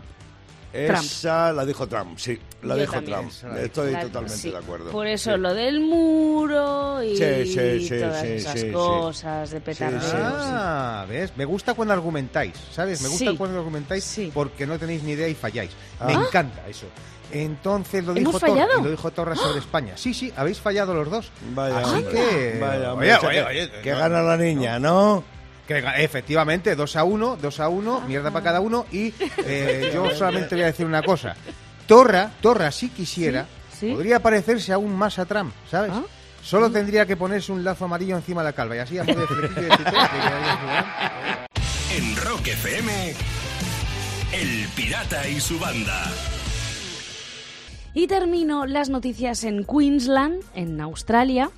Esa 0.74 1.51
la 1.54 1.65
dijo 1.65 1.88
Trump, 1.88 2.18
sí, 2.18 2.39
la 2.63 2.74
Yo 2.75 2.81
dijo 2.81 2.94
también. 2.94 3.30
Trump. 3.30 3.54
La. 3.54 3.62
Estoy 3.62 3.92
La- 3.92 4.01
totalmente 4.01 4.38
sí, 4.38 4.50
de 4.50 4.57
acuerdo. 4.57 4.89
Por 4.92 5.06
eso 5.06 5.33
Sí. 5.36 5.39
lo 5.39 5.54
del 5.54 5.80
muro 5.81 7.04
y 7.04 7.15
Sí, 7.15 7.45
sí, 7.45 7.88
sí, 7.88 8.00
todas 8.00 8.21
sí, 8.21 8.27
esas 8.27 8.54
sí, 8.54 8.60
sí. 8.62 8.71
cosas 8.71 9.51
de 9.51 9.62
petardeo. 9.62 10.01
Sí, 10.01 10.07
sí. 10.07 10.15
Ah, 10.18 11.06
¿ves? 11.07 11.31
Me 11.38 11.45
gusta 11.45 11.75
cuando 11.75 11.94
argumentáis, 11.94 12.54
¿sabes? 12.71 13.04
Me 13.04 13.09
gusta 13.09 13.30
Sí. 13.31 13.38
cuando 13.38 13.59
argumentáis 13.59 14.04
Sí. 14.04 14.31
porque 14.33 14.66
no 14.66 14.80
tenéis 14.80 15.04
ni 15.04 15.12
idea 15.12 15.27
y 15.27 15.36
falláis. 15.36 15.69
Me 16.07 16.13
Ah. 16.16 16.24
encanta 16.27 16.68
eso. 16.68 16.88
Entonces 17.31 18.04
lo 18.04 18.16
¿Hemos 18.16 18.33
dijo 18.33 18.45
Torra, 18.45 18.68
lo 18.81 18.89
dijo 18.89 19.12
Torra 19.12 19.36
sobre 19.36 19.59
España. 19.59 19.94
Sí, 19.95 20.13
sí, 20.13 20.33
habéis 20.36 20.59
fallado 20.59 20.94
los 20.95 21.09
dos. 21.09 21.31
Vaya, 21.54 21.80
Así 21.80 21.95
hombre. 21.98 22.12
que 22.13 22.57
Vaya, 22.59 22.94
oye, 22.94 23.13
oye, 23.16 23.19
que, 23.30 23.44
oye, 23.44 23.71
que 23.83 23.92
no, 23.92 23.98
gana 24.00 24.21
la 24.24 24.38
niña, 24.38 24.80
¿no? 24.80 25.24
Que 25.68 25.83
efectivamente, 25.98 26.75
2 26.75 26.95
a 26.95 27.04
1, 27.04 27.38
2 27.42 27.60
a 27.60 27.69
1, 27.69 28.01
mierda 28.01 28.31
para 28.31 28.44
cada 28.44 28.60
uno. 28.60 28.86
Y 28.92 29.13
eh, 29.45 29.92
yo 29.94 30.10
solamente 30.15 30.56
voy 30.56 30.63
a 30.63 30.68
decir 30.68 30.86
una 30.86 31.01
cosa. 31.04 31.36
Torra, 31.88 32.31
Torra, 32.42 32.71
si 32.71 32.89
quisiera, 32.89 33.45
Sí, 33.71 33.88
sí. 33.88 33.94
podría 33.94 34.19
parecerse 34.21 34.71
aún 34.74 34.95
más 34.95 35.19
a 35.19 35.25
Trump, 35.25 35.54
¿sabes? 35.69 35.92
Ah. 35.94 36.04
Solo 36.42 36.69
tendría 36.69 37.06
que 37.06 37.15
ponerse 37.15 37.51
un 37.51 37.63
lazo 37.63 37.86
amarillo 37.86 38.15
encima 38.18 38.42
de 38.42 38.50
la 38.50 38.54
calva 38.54 38.75
y 38.75 38.80
así 38.80 38.98
a 38.98 39.04
modo 39.04 39.21
de 39.21 39.27
flequillo 39.27 39.62
de 39.62 39.77
En 41.98 42.16
Rock 42.18 42.48
FM, 42.48 43.13
El 44.33 44.68
Pirata 44.75 45.27
y 45.30 45.39
su 45.39 45.57
banda. 45.59 46.12
Y 47.94 48.07
termino 48.07 48.66
las 48.66 48.89
noticias 48.89 49.44
en 49.44 49.63
Queensland, 49.66 50.42
en 50.56 50.81
Australia. 50.81 51.51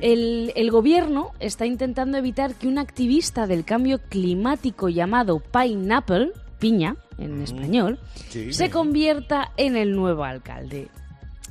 El, 0.00 0.52
el 0.56 0.70
gobierno 0.70 1.32
está 1.40 1.66
intentando 1.66 2.16
evitar 2.18 2.54
que 2.54 2.68
un 2.68 2.78
activista 2.78 3.46
del 3.46 3.64
cambio 3.64 4.00
climático 4.08 4.88
llamado 4.88 5.40
Pineapple, 5.40 6.32
piña 6.58 6.96
en 7.18 7.42
español, 7.42 7.98
Sí. 8.30 8.52
se 8.52 8.70
convierta 8.70 9.52
en 9.56 9.76
el 9.76 9.92
nuevo 9.94 10.24
alcalde. 10.24 10.88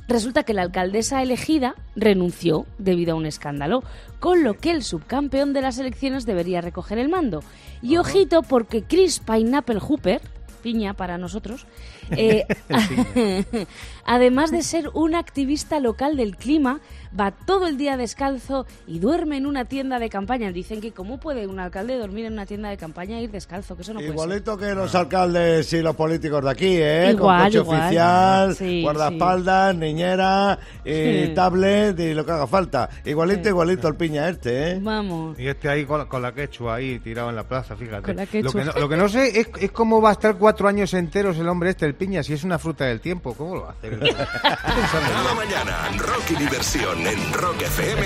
Resulta 0.08 0.42
que 0.42 0.52
la 0.52 0.62
alcaldesa 0.62 1.22
elegida 1.22 1.74
renunció 1.94 2.66
debido 2.78 3.12
a 3.12 3.16
un 3.16 3.24
escándalo, 3.24 3.82
con 4.18 4.42
lo 4.42 4.54
que 4.54 4.70
el 4.70 4.82
subcampeón 4.82 5.52
de 5.52 5.62
las 5.62 5.78
elecciones 5.78 6.26
debería 6.26 6.60
recoger 6.60 6.98
el 6.98 7.08
mando. 7.08 7.42
Y 7.80 7.96
ojito 7.96 8.42
porque 8.42 8.82
Chris 8.82 9.20
Pineapple 9.20 9.78
Hooper, 9.78 10.20
piña 10.62 10.94
para 10.94 11.18
nosotros, 11.18 11.66
eh, 12.10 12.44
además 14.04 14.50
de 14.50 14.62
ser 14.62 14.90
un 14.92 15.14
activista 15.14 15.80
local 15.80 16.16
del 16.16 16.36
clima, 16.36 16.80
va 17.18 17.30
todo 17.30 17.66
el 17.66 17.76
día 17.76 17.96
descalzo 17.96 18.66
y 18.86 18.98
duerme 18.98 19.36
en 19.36 19.46
una 19.46 19.64
tienda 19.66 19.98
de 19.98 20.08
campaña. 20.08 20.50
Dicen 20.52 20.80
que 20.80 20.92
cómo 20.92 21.18
puede 21.20 21.46
un 21.46 21.58
alcalde 21.60 21.96
dormir 21.98 22.26
en 22.26 22.32
una 22.34 22.46
tienda 22.46 22.68
de 22.70 22.76
campaña 22.76 23.18
e 23.18 23.22
ir 23.22 23.30
descalzo, 23.30 23.76
que 23.76 23.82
eso 23.82 23.92
no 23.92 23.98
puede 24.00 24.10
ser. 24.12 24.16
Igualito 24.16 24.56
que 24.56 24.74
los 24.74 24.94
alcaldes 24.94 25.72
y 25.72 25.82
los 25.82 25.94
políticos 25.96 26.44
de 26.44 26.50
aquí, 26.50 26.76
¿eh? 26.78 27.10
Igual, 27.12 27.38
Con 27.38 27.46
coche 27.46 27.58
igual. 27.58 27.80
oficial, 27.80 28.56
Sí, 28.56 28.82
guardaespaldas, 28.82 29.74
niñera, 29.76 30.58
y 30.84 30.90
Sí. 31.26 31.32
tablet 31.34 31.98
y 32.00 32.14
lo 32.14 32.24
que 32.24 32.32
haga 32.32 32.46
falta. 32.46 32.88
Igualito, 33.04 33.42
Sí. 33.44 33.48
igualito 33.48 33.88
el 33.88 33.94
piña 33.96 34.28
este, 34.28 34.72
¿eh? 34.72 34.78
Vamos. 34.82 35.38
Y 35.38 35.46
este 35.48 35.68
ahí 35.68 35.84
con, 35.84 36.06
con 36.06 36.22
la 36.22 36.32
quechua 36.32 36.76
ahí 36.76 36.98
tirado 36.98 37.30
en 37.30 37.36
la 37.36 37.44
plaza, 37.44 37.76
fíjate. 37.76 38.02
Con 38.02 38.16
la 38.16 38.24
Lo, 38.24 38.30
quechua. 38.30 38.52
que 38.52 38.64
no, 38.64 38.72
lo 38.80 38.88
que 38.88 38.96
no 38.96 39.08
sé 39.08 39.40
es, 39.40 39.48
es 39.60 39.70
cómo 39.72 40.00
va 40.00 40.10
a 40.10 40.12
estar 40.12 40.36
cuatro 40.36 40.68
años 40.68 40.94
enteros 40.94 41.36
el 41.38 41.48
hombre 41.48 41.70
este, 41.70 41.86
el 41.86 41.94
piña, 41.94 42.22
si 42.22 42.32
es 42.32 42.44
una 42.44 42.58
fruta 42.58 42.84
del 42.86 43.00
tiempo. 43.00 43.34
¿Cómo 43.34 43.56
lo 43.56 43.62
va 43.62 43.68
a 43.68 43.72
hacer? 43.72 43.98
Cada 44.42 45.34
mañana, 45.34 45.76
Rock 45.98 46.30
y 46.30 46.36
diversión 46.36 47.01
en 47.06 47.32
Rock 47.32 47.62
FM 47.62 48.02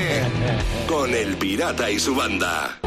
con 0.89 1.13
El 1.15 1.37
Pirata 1.37 1.91
y 1.91 1.99
su 1.99 2.15
banda. 2.15 2.79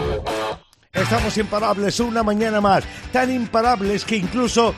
Estamos 0.93 1.37
imparables 1.37 1.99
una 1.99 2.23
mañana 2.23 2.59
más. 2.61 2.83
Tan 3.11 3.31
imparables 3.31 4.03
que 4.05 4.17
incluso 4.17 4.73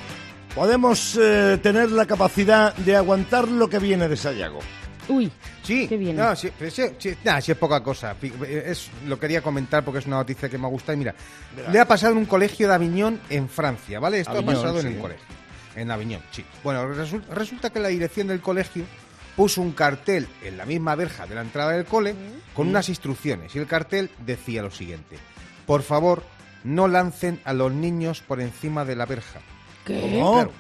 podemos 0.54 1.18
eh, 1.22 1.60
tener 1.62 1.92
la 1.92 2.06
capacidad 2.06 2.76
de 2.76 2.96
aguantar 2.96 3.48
lo 3.48 3.70
que 3.70 3.80
viene 3.80 4.08
de 4.08 4.18
Sayago. 4.18 4.60
Uy, 5.08 5.32
Sí, 5.64 5.88
Qué 5.88 5.96
bien. 5.98 6.16
No, 6.16 6.36
sí, 6.36 6.50
pero 6.58 6.72
sí, 6.72 6.84
sí, 6.98 7.16
nah, 7.24 7.40
sí 7.40 7.52
es 7.52 7.58
poca 7.58 7.82
cosa. 7.84 8.16
Pi- 8.16 8.34
Es, 8.44 8.90
lo 9.08 9.20
quería 9.20 9.42
comentar 9.42 9.84
porque 9.86 10.00
es 10.00 10.08
una 10.08 10.18
noticia 10.18 10.50
que 10.50 10.58
me 10.58 10.68
gusta. 10.68 10.94
Y 10.94 10.98
mira, 10.98 11.14
le 11.72 11.80
ha 11.80 11.88
pasado 11.88 12.14
en 12.14 12.18
un 12.20 12.26
colegio 12.26 12.68
de 12.68 12.74
Aviñón 12.74 13.20
en 13.30 13.48
Francia, 13.48 14.00
¿vale? 14.00 14.20
Esto 14.22 14.32
Aviñón, 14.32 14.56
ha 14.56 14.58
pasado 14.58 14.80
en 14.80 14.88
el 14.88 14.98
colegio. 15.00 15.26
En 15.76 15.92
Aviñón, 15.92 16.22
sí. 16.32 16.44
Bueno, 16.64 16.84
resul- 16.94 17.24
resulta 17.28 17.70
que 17.70 17.80
la 17.80 17.90
dirección 17.90 18.28
del 18.28 18.42
colegio 18.42 18.84
puso 19.36 19.62
un 19.62 19.72
cartel 19.72 20.28
en 20.44 20.58
la 20.58 20.66
misma 20.66 20.96
verja 20.96 21.26
de 21.28 21.36
la 21.36 21.42
entrada 21.42 21.72
del 21.72 21.86
cole 21.86 22.16
con 22.54 22.68
unas 22.68 22.90
instrucciones. 22.90 23.56
Y 23.56 23.60
el 23.60 23.68
cartel 23.68 24.10
decía 24.26 24.62
lo 24.62 24.72
siguiente: 24.72 25.18
Por 25.66 25.84
favor, 25.84 26.24
no 26.64 26.88
lancen 26.88 27.40
a 27.46 27.54
los 27.54 27.72
niños 27.72 28.22
por 28.22 28.42
encima 28.42 28.86
de 28.86 28.96
la 28.96 29.06
verja. 29.06 29.40
¿qué? 29.86 30.00
¿Cómo? 30.02 30.34
Claro. 30.34 30.52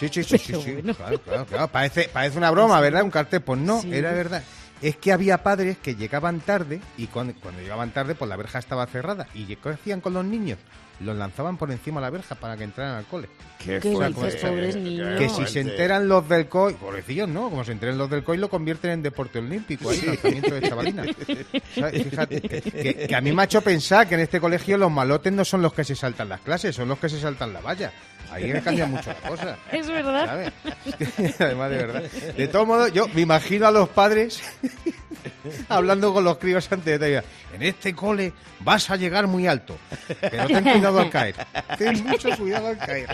Sí, 0.00 0.08
sí, 0.10 0.24
sí, 0.24 0.38
sí, 0.38 0.44
Pero 0.48 0.60
sí. 0.62 0.72
bueno. 0.72 0.94
Claro, 0.94 1.20
claro, 1.20 1.46
claro. 1.46 1.68
Parece, 1.68 2.08
parece 2.12 2.38
una 2.38 2.50
broma, 2.50 2.80
¿verdad? 2.80 3.02
Un 3.02 3.10
cartel. 3.10 3.40
Pues 3.42 3.60
no, 3.60 3.80
Sí. 3.80 3.94
era 3.94 4.12
verdad. 4.12 4.42
Es 4.80 4.96
que 4.96 5.12
había 5.12 5.44
padres 5.44 5.78
que 5.78 5.94
llegaban 5.94 6.40
tarde 6.40 6.80
y 6.96 7.06
cuando, 7.06 7.34
cuando 7.40 7.60
llegaban 7.60 7.92
tarde, 7.92 8.16
pues 8.16 8.28
la 8.28 8.34
verja 8.36 8.58
estaba 8.58 8.84
cerrada. 8.86 9.28
¿Y 9.32 9.44
qué 9.54 9.68
hacían 9.68 10.00
con 10.00 10.12
los 10.14 10.24
niños? 10.24 10.58
Los 11.04 11.16
lanzaban 11.16 11.56
por 11.56 11.70
encima 11.70 12.00
de 12.00 12.06
la 12.06 12.10
verja 12.10 12.34
para 12.34 12.56
que 12.56 12.64
entraran 12.64 12.96
al 12.96 13.04
cole. 13.04 13.28
Qué 13.58 13.78
¿Qué 13.80 13.90
dices, 13.90 14.36
pobres 14.36 14.76
niños? 14.76 15.18
Que 15.18 15.28
si 15.28 15.46
se 15.46 15.60
enteran 15.60 16.08
los 16.08 16.28
del 16.28 16.46
COI, 16.48 16.74
pobrecillos, 16.74 17.28
¿no? 17.28 17.50
Como 17.50 17.64
se 17.64 17.72
enteren 17.72 17.98
los 17.98 18.08
del 18.10 18.22
COI, 18.24 18.38
lo 18.38 18.48
convierten 18.48 18.90
en 18.92 19.02
deporte 19.02 19.38
olímpico, 19.38 19.90
ahí, 19.90 20.00
lanzamiento 20.00 20.54
de 20.54 20.68
chavalina. 20.68 21.04
¿Sabes? 21.74 22.04
Fíjate, 22.08 22.40
que, 22.40 22.60
que- 22.62 23.06
que 23.08 23.14
a 23.16 23.20
mí 23.20 23.32
me 23.32 23.42
ha 23.42 23.44
hecho 23.44 23.60
pensar 23.62 24.08
que 24.08 24.14
en 24.14 24.20
este 24.20 24.40
colegio 24.40 24.76
los 24.78 24.90
malotes 24.90 25.32
no 25.32 25.44
son 25.44 25.62
los 25.62 25.72
que 25.72 25.84
se 25.84 25.94
saltan 25.94 26.28
las 26.28 26.40
clases, 26.40 26.74
son 26.74 26.88
los 26.88 26.98
que 26.98 27.08
se 27.08 27.20
saltan 27.20 27.52
la 27.52 27.60
valla. 27.60 27.92
Ahí 28.32 28.52
cambia 28.62 28.86
mucho 28.86 29.10
la 29.10 29.28
cosa. 29.28 29.58
Es 29.72 29.86
verdad. 29.88 30.26
¿sabes? 30.26 30.52
Además, 31.40 31.70
de 31.70 31.76
verdad. 31.76 32.02
De 32.36 32.48
todos 32.48 32.66
modos, 32.66 32.92
yo 32.92 33.06
me 33.08 33.20
imagino 33.20 33.66
a 33.66 33.70
los 33.70 33.88
padres 33.90 34.42
hablando 35.68 36.12
con 36.12 36.24
los 36.24 36.38
críos 36.38 36.70
antes 36.70 36.98
de 36.98 37.12
ir. 37.12 37.22
En 37.52 37.62
este 37.62 37.94
cole 37.94 38.32
vas 38.60 38.88
a 38.90 38.96
llegar 38.96 39.26
muy 39.26 39.46
alto, 39.46 39.76
pero 40.20 40.46
ten 40.46 40.64
cuidado 40.64 41.00
al 41.00 41.10
caer. 41.10 41.34
Ten 41.76 42.02
mucho 42.04 42.30
cuidado 42.36 42.68
al 42.68 42.78
caer. 42.78 43.08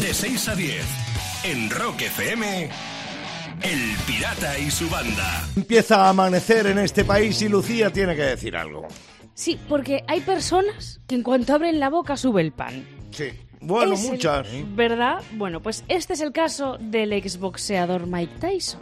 De 0.00 0.14
6 0.14 0.48
a 0.48 0.54
10, 0.56 0.84
en 1.44 1.70
Rock 1.70 2.02
FM, 2.02 2.70
El 3.62 3.96
Pirata 4.06 4.58
y 4.58 4.70
su 4.70 4.90
banda. 4.90 5.46
Empieza 5.56 6.04
a 6.04 6.08
amanecer 6.08 6.66
en 6.66 6.80
este 6.80 7.04
país 7.04 7.40
y 7.42 7.48
Lucía 7.48 7.90
tiene 7.90 8.16
que 8.16 8.22
decir 8.22 8.56
algo. 8.56 8.88
Sí, 9.34 9.58
porque 9.68 10.04
hay 10.08 10.20
personas 10.20 11.00
que 11.06 11.14
en 11.14 11.22
cuanto 11.22 11.54
abren 11.54 11.80
la 11.80 11.88
boca 11.88 12.16
sube 12.16 12.42
el 12.42 12.52
pan. 12.52 12.84
Sí. 13.12 13.26
Bueno, 13.60 13.94
Es 13.94 14.04
el- 14.04 14.10
muchas. 14.12 14.48
¿Verdad? 14.74 15.22
Bueno, 15.34 15.60
pues 15.62 15.84
este 15.88 16.14
es 16.14 16.20
el 16.20 16.32
caso 16.32 16.78
del 16.80 17.12
exboxeador 17.12 18.06
Mike 18.08 18.32
Tyson. 18.40 18.80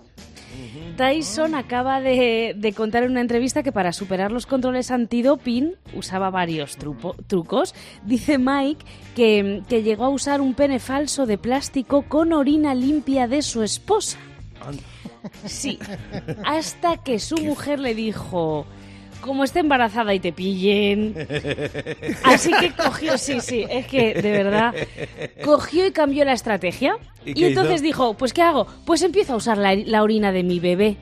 Tyson 0.96 1.54
acaba 1.54 2.00
de, 2.00 2.54
de 2.56 2.72
contar 2.72 3.04
en 3.04 3.12
una 3.12 3.20
entrevista 3.20 3.62
que 3.62 3.72
para 3.72 3.92
superar 3.92 4.32
los 4.32 4.46
controles 4.46 4.90
antidoping 4.90 5.74
usaba 5.94 6.30
varios 6.30 6.76
trupo- 6.78 7.14
trucos. 7.26 7.74
Dice 8.04 8.36
Mike 8.38 8.84
que, 9.14 9.62
que 9.68 9.82
llegó 9.82 10.04
a 10.04 10.08
usar 10.10 10.40
un 10.40 10.54
pene 10.54 10.78
falso 10.78 11.24
de 11.26 11.38
plástico 11.38 12.02
con 12.02 12.32
orina 12.32 12.74
limpia 12.74 13.28
de 13.28 13.42
su 13.42 13.62
esposa. 13.62 14.18
Sí, 15.46 15.78
hasta 16.44 16.96
que 16.98 17.18
su 17.18 17.36
mujer 17.38 17.78
le 17.80 17.94
dijo, 17.94 18.66
como 19.20 19.44
esté 19.44 19.60
embarazada 19.60 20.14
y 20.14 20.20
te 20.20 20.32
pillen. 20.32 21.14
Así 22.24 22.50
que 22.58 22.72
cogió, 22.72 23.18
sí, 23.18 23.40
sí, 23.40 23.66
es 23.68 23.86
que 23.86 24.14
de 24.14 24.30
verdad, 24.30 24.74
cogió 25.44 25.86
y 25.86 25.92
cambió 25.92 26.24
la 26.24 26.32
estrategia. 26.32 26.96
¿Y 27.24 27.44
entonces 27.44 27.76
hizo? 27.76 27.84
dijo, 27.84 28.14
pues 28.14 28.32
¿qué 28.32 28.42
hago? 28.42 28.66
Pues 28.84 29.02
empiezo 29.02 29.34
a 29.34 29.36
usar 29.36 29.58
la, 29.58 29.74
la 29.74 30.02
orina 30.02 30.32
de 30.32 30.42
mi 30.42 30.58
bebé. 30.60 30.96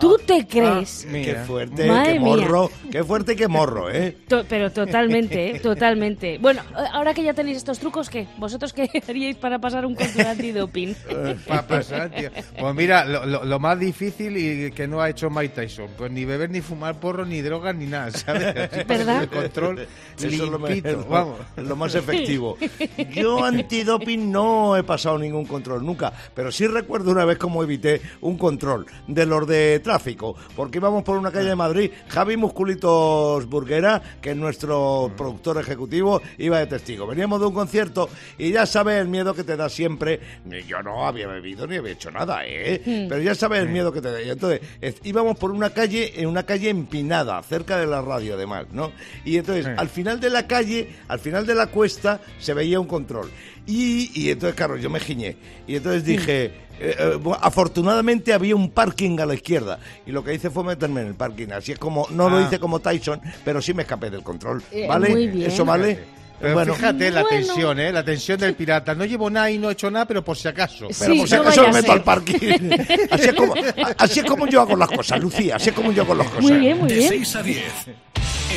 ¿Tú 0.00 0.16
te 0.26 0.46
crees? 0.46 1.06
mira. 1.10 1.24
Qué 1.40 1.46
fuerte, 1.46 1.86
Madre 1.86 2.14
qué 2.14 2.20
mía. 2.20 2.28
morro, 2.36 2.70
qué 2.90 3.04
fuerte 3.04 3.32
y 3.34 3.36
qué 3.36 3.46
morro, 3.48 3.90
¿eh? 3.90 4.16
To- 4.26 4.44
pero 4.48 4.70
totalmente, 4.72 5.50
¿eh? 5.56 5.60
totalmente. 5.60 6.38
Bueno, 6.38 6.62
ahora 6.92 7.14
que 7.14 7.22
ya 7.22 7.34
tenéis 7.34 7.58
estos 7.58 7.78
trucos, 7.78 8.10
¿qué? 8.10 8.26
¿Vosotros 8.38 8.72
qué 8.72 8.88
haríais 9.08 9.36
para 9.36 9.58
pasar 9.60 9.86
un 9.86 9.94
control 9.94 10.26
antidoping? 10.26 10.94
Pa' 11.46 11.62
pasar, 11.66 12.10
tío. 12.10 12.30
Pues 12.58 12.74
mira, 12.74 13.04
lo, 13.04 13.24
lo- 13.26 13.44
lo 13.44 13.58
más 13.60 13.78
difícil 13.78 14.36
y 14.36 14.70
que 14.72 14.88
no 14.88 15.00
ha 15.00 15.08
hecho 15.10 15.30
Mike 15.30 15.54
Tyson, 15.54 15.88
pues 15.96 16.10
ni 16.10 16.24
beber 16.24 16.50
ni 16.50 16.60
fumar 16.62 16.98
porro 16.98 17.24
ni 17.24 17.40
drogas 17.42 17.74
ni 17.76 17.86
nada, 17.86 18.10
¿sabes? 18.10 18.44
Así 18.56 18.84
para 18.84 18.98
¿Verdad? 18.98 19.22
El 19.22 19.28
control 19.28 19.78
Eso 20.16 20.26
es 20.26 20.38
lo- 20.38 21.04
vamos. 21.08 21.38
lo 21.56 21.76
más 21.76 21.94
efectivo. 21.94 22.56
Yo 23.12 23.44
antidoping 23.44 24.30
no 24.32 24.76
he 24.76 24.82
pasado 24.82 25.18
ningún 25.18 25.44
control 25.46 25.84
nunca, 25.84 26.12
pero 26.34 26.50
sí 26.50 26.66
recuerdo 26.66 27.10
una 27.10 27.24
vez 27.24 27.38
cómo 27.38 27.62
evité 27.62 28.00
un 28.20 28.36
control 28.38 28.86
de 29.06 29.26
los 29.26 29.46
de 29.46 29.80
tráfico, 29.82 30.34
porque 30.56 30.78
íbamos 30.78 31.02
por 31.02 31.16
una 31.18 31.30
calle 31.30 31.48
de 31.50 31.56
Madrid, 31.56 31.90
Javi 32.08 32.36
Musculitos 32.36 33.46
Burguera, 33.46 34.00
que 34.20 34.30
es 34.30 34.36
nuestro 34.36 35.12
productor 35.16 35.58
ejecutivo, 35.60 36.22
iba 36.38 36.58
de 36.58 36.66
testigo. 36.66 37.06
Veníamos 37.06 37.40
de 37.40 37.46
un 37.46 37.54
concierto 37.54 38.08
y 38.38 38.52
ya 38.52 38.64
sabes 38.66 39.00
el 39.00 39.08
miedo 39.08 39.34
que 39.34 39.44
te 39.44 39.56
da 39.56 39.68
siempre. 39.68 40.20
Yo 40.66 40.82
no 40.82 41.06
había 41.06 41.26
bebido 41.26 41.66
ni 41.66 41.76
había 41.76 41.92
hecho 41.92 42.10
nada, 42.10 42.42
¿eh? 42.46 42.80
Pero 43.08 43.20
ya 43.20 43.34
sabes 43.34 43.60
el 43.62 43.68
miedo 43.68 43.92
que 43.92 44.00
te 44.00 44.10
da. 44.12 44.22
Y 44.22 44.30
entonces 44.30 44.60
es- 44.80 44.96
íbamos 45.04 45.36
por 45.38 45.50
una 45.50 45.70
calle, 45.70 46.20
en 46.20 46.28
una 46.28 46.44
calle 46.44 46.70
empinada, 46.70 47.42
cerca 47.42 47.76
de 47.78 47.86
la 47.86 48.00
radio 48.02 48.34
además, 48.34 48.66
¿no? 48.72 48.92
Y 49.24 49.36
entonces 49.36 49.66
Sí. 49.66 49.70
al 49.76 49.88
final 49.88 50.20
de 50.20 50.30
la 50.30 50.46
calle, 50.46 50.88
al 51.08 51.18
final 51.18 51.46
de 51.46 51.54
la 51.54 51.66
cuesta, 51.66 52.20
se 52.38 52.54
veía 52.54 52.80
un 52.80 52.86
control. 52.86 53.30
Y, 53.66 54.10
y 54.20 54.30
entonces, 54.30 54.56
claro, 54.56 54.76
yo 54.76 54.90
me 54.90 54.98
giñé. 54.98 55.36
Y 55.68 55.76
entonces 55.76 56.04
dije, 56.04 56.50
eh, 56.82 56.96
eh, 56.98 57.18
afortunadamente 57.40 58.32
había 58.32 58.56
un 58.56 58.70
parking 58.70 59.18
a 59.20 59.26
la 59.26 59.34
izquierda. 59.34 59.78
Y 60.06 60.10
lo 60.12 60.22
que 60.24 60.34
hice 60.34 60.50
fue 60.50 60.64
meterme 60.64 61.02
en 61.02 61.08
el 61.08 61.14
parking. 61.14 61.48
Así 61.52 61.72
es 61.72 61.78
como, 61.78 62.06
no 62.10 62.28
lo 62.28 62.38
Ah. 62.38 62.42
hice 62.42 62.58
como 62.58 62.80
Tyson, 62.80 63.20
pero 63.44 63.62
sí 63.62 63.72
me 63.74 63.82
escapé 63.82 64.10
del 64.10 64.22
control. 64.22 64.62
Eh, 64.72 64.86
¿Vale? 64.88 65.10
muy 65.10 65.26
bien. 65.28 65.50
¿Eso 65.50 65.64
vale? 65.64 65.98
Pero 66.40 66.54
bueno, 66.54 66.74
fíjate 66.74 67.10
la 67.12 67.22
Bueno. 67.22 67.36
tensión, 67.46 67.78
¿eh? 67.78 67.92
La 67.92 68.04
tensión 68.04 68.36
del 68.40 68.54
pirata. 68.56 68.96
No 68.96 69.04
llevo 69.04 69.30
nada 69.30 69.48
y 69.48 69.58
no 69.58 69.68
he 69.70 69.74
hecho 69.74 69.88
nada, 69.92 70.06
pero 70.06 70.24
por 70.24 70.36
si 70.36 70.48
acaso. 70.48 70.88
pero 70.98 71.14
por 71.14 71.28
si 71.28 71.34
no 71.36 71.42
acaso 71.42 71.60
vaya 71.62 71.72
me 71.72 71.80
meto 71.82 71.92
al 71.92 72.02
parking. 72.02 72.36
así, 73.12 73.28
es 73.28 73.32
como, 73.34 73.54
así 73.96 74.20
es 74.20 74.26
como 74.26 74.46
yo 74.48 74.60
hago 74.62 74.74
las 74.76 74.88
cosas, 74.90 75.20
Lucía. 75.20 75.54
Así 75.56 75.68
es 75.68 75.74
como 75.76 75.92
yo 75.92 76.02
hago 76.02 76.16
las 76.16 76.26
cosas. 76.26 76.42
Muy 76.42 76.58
bien, 76.58 76.78
muy 76.78 76.88
De 76.88 76.96
bien. 76.96 77.08
6 77.10 77.36
a 77.36 77.42
10. 77.44 77.62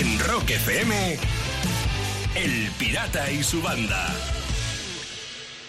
En 0.02 0.20
Rock 0.20 0.50
FM. 0.50 1.18
El 2.36 2.70
Pirata 2.80 3.32
y 3.32 3.44
su 3.44 3.62
banda. 3.62 4.08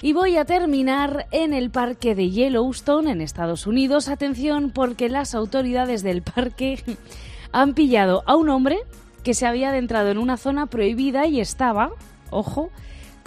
Y 0.06 0.12
voy 0.12 0.36
a 0.36 0.44
terminar 0.44 1.26
en 1.32 1.52
el 1.52 1.70
parque 1.70 2.14
de 2.14 2.30
Yellowstone, 2.30 3.10
en 3.10 3.20
Estados 3.20 3.66
Unidos. 3.66 4.08
Atención, 4.08 4.70
porque 4.70 5.08
las 5.08 5.34
autoridades 5.34 6.04
del 6.04 6.22
parque 6.22 6.80
han 7.50 7.74
pillado 7.74 8.22
a 8.24 8.36
un 8.36 8.48
hombre 8.48 8.78
que 9.24 9.34
se 9.34 9.48
había 9.48 9.70
adentrado 9.70 10.10
en 10.12 10.18
una 10.18 10.36
zona 10.36 10.66
prohibida 10.66 11.26
y 11.26 11.40
estaba, 11.40 11.90
ojo, 12.30 12.70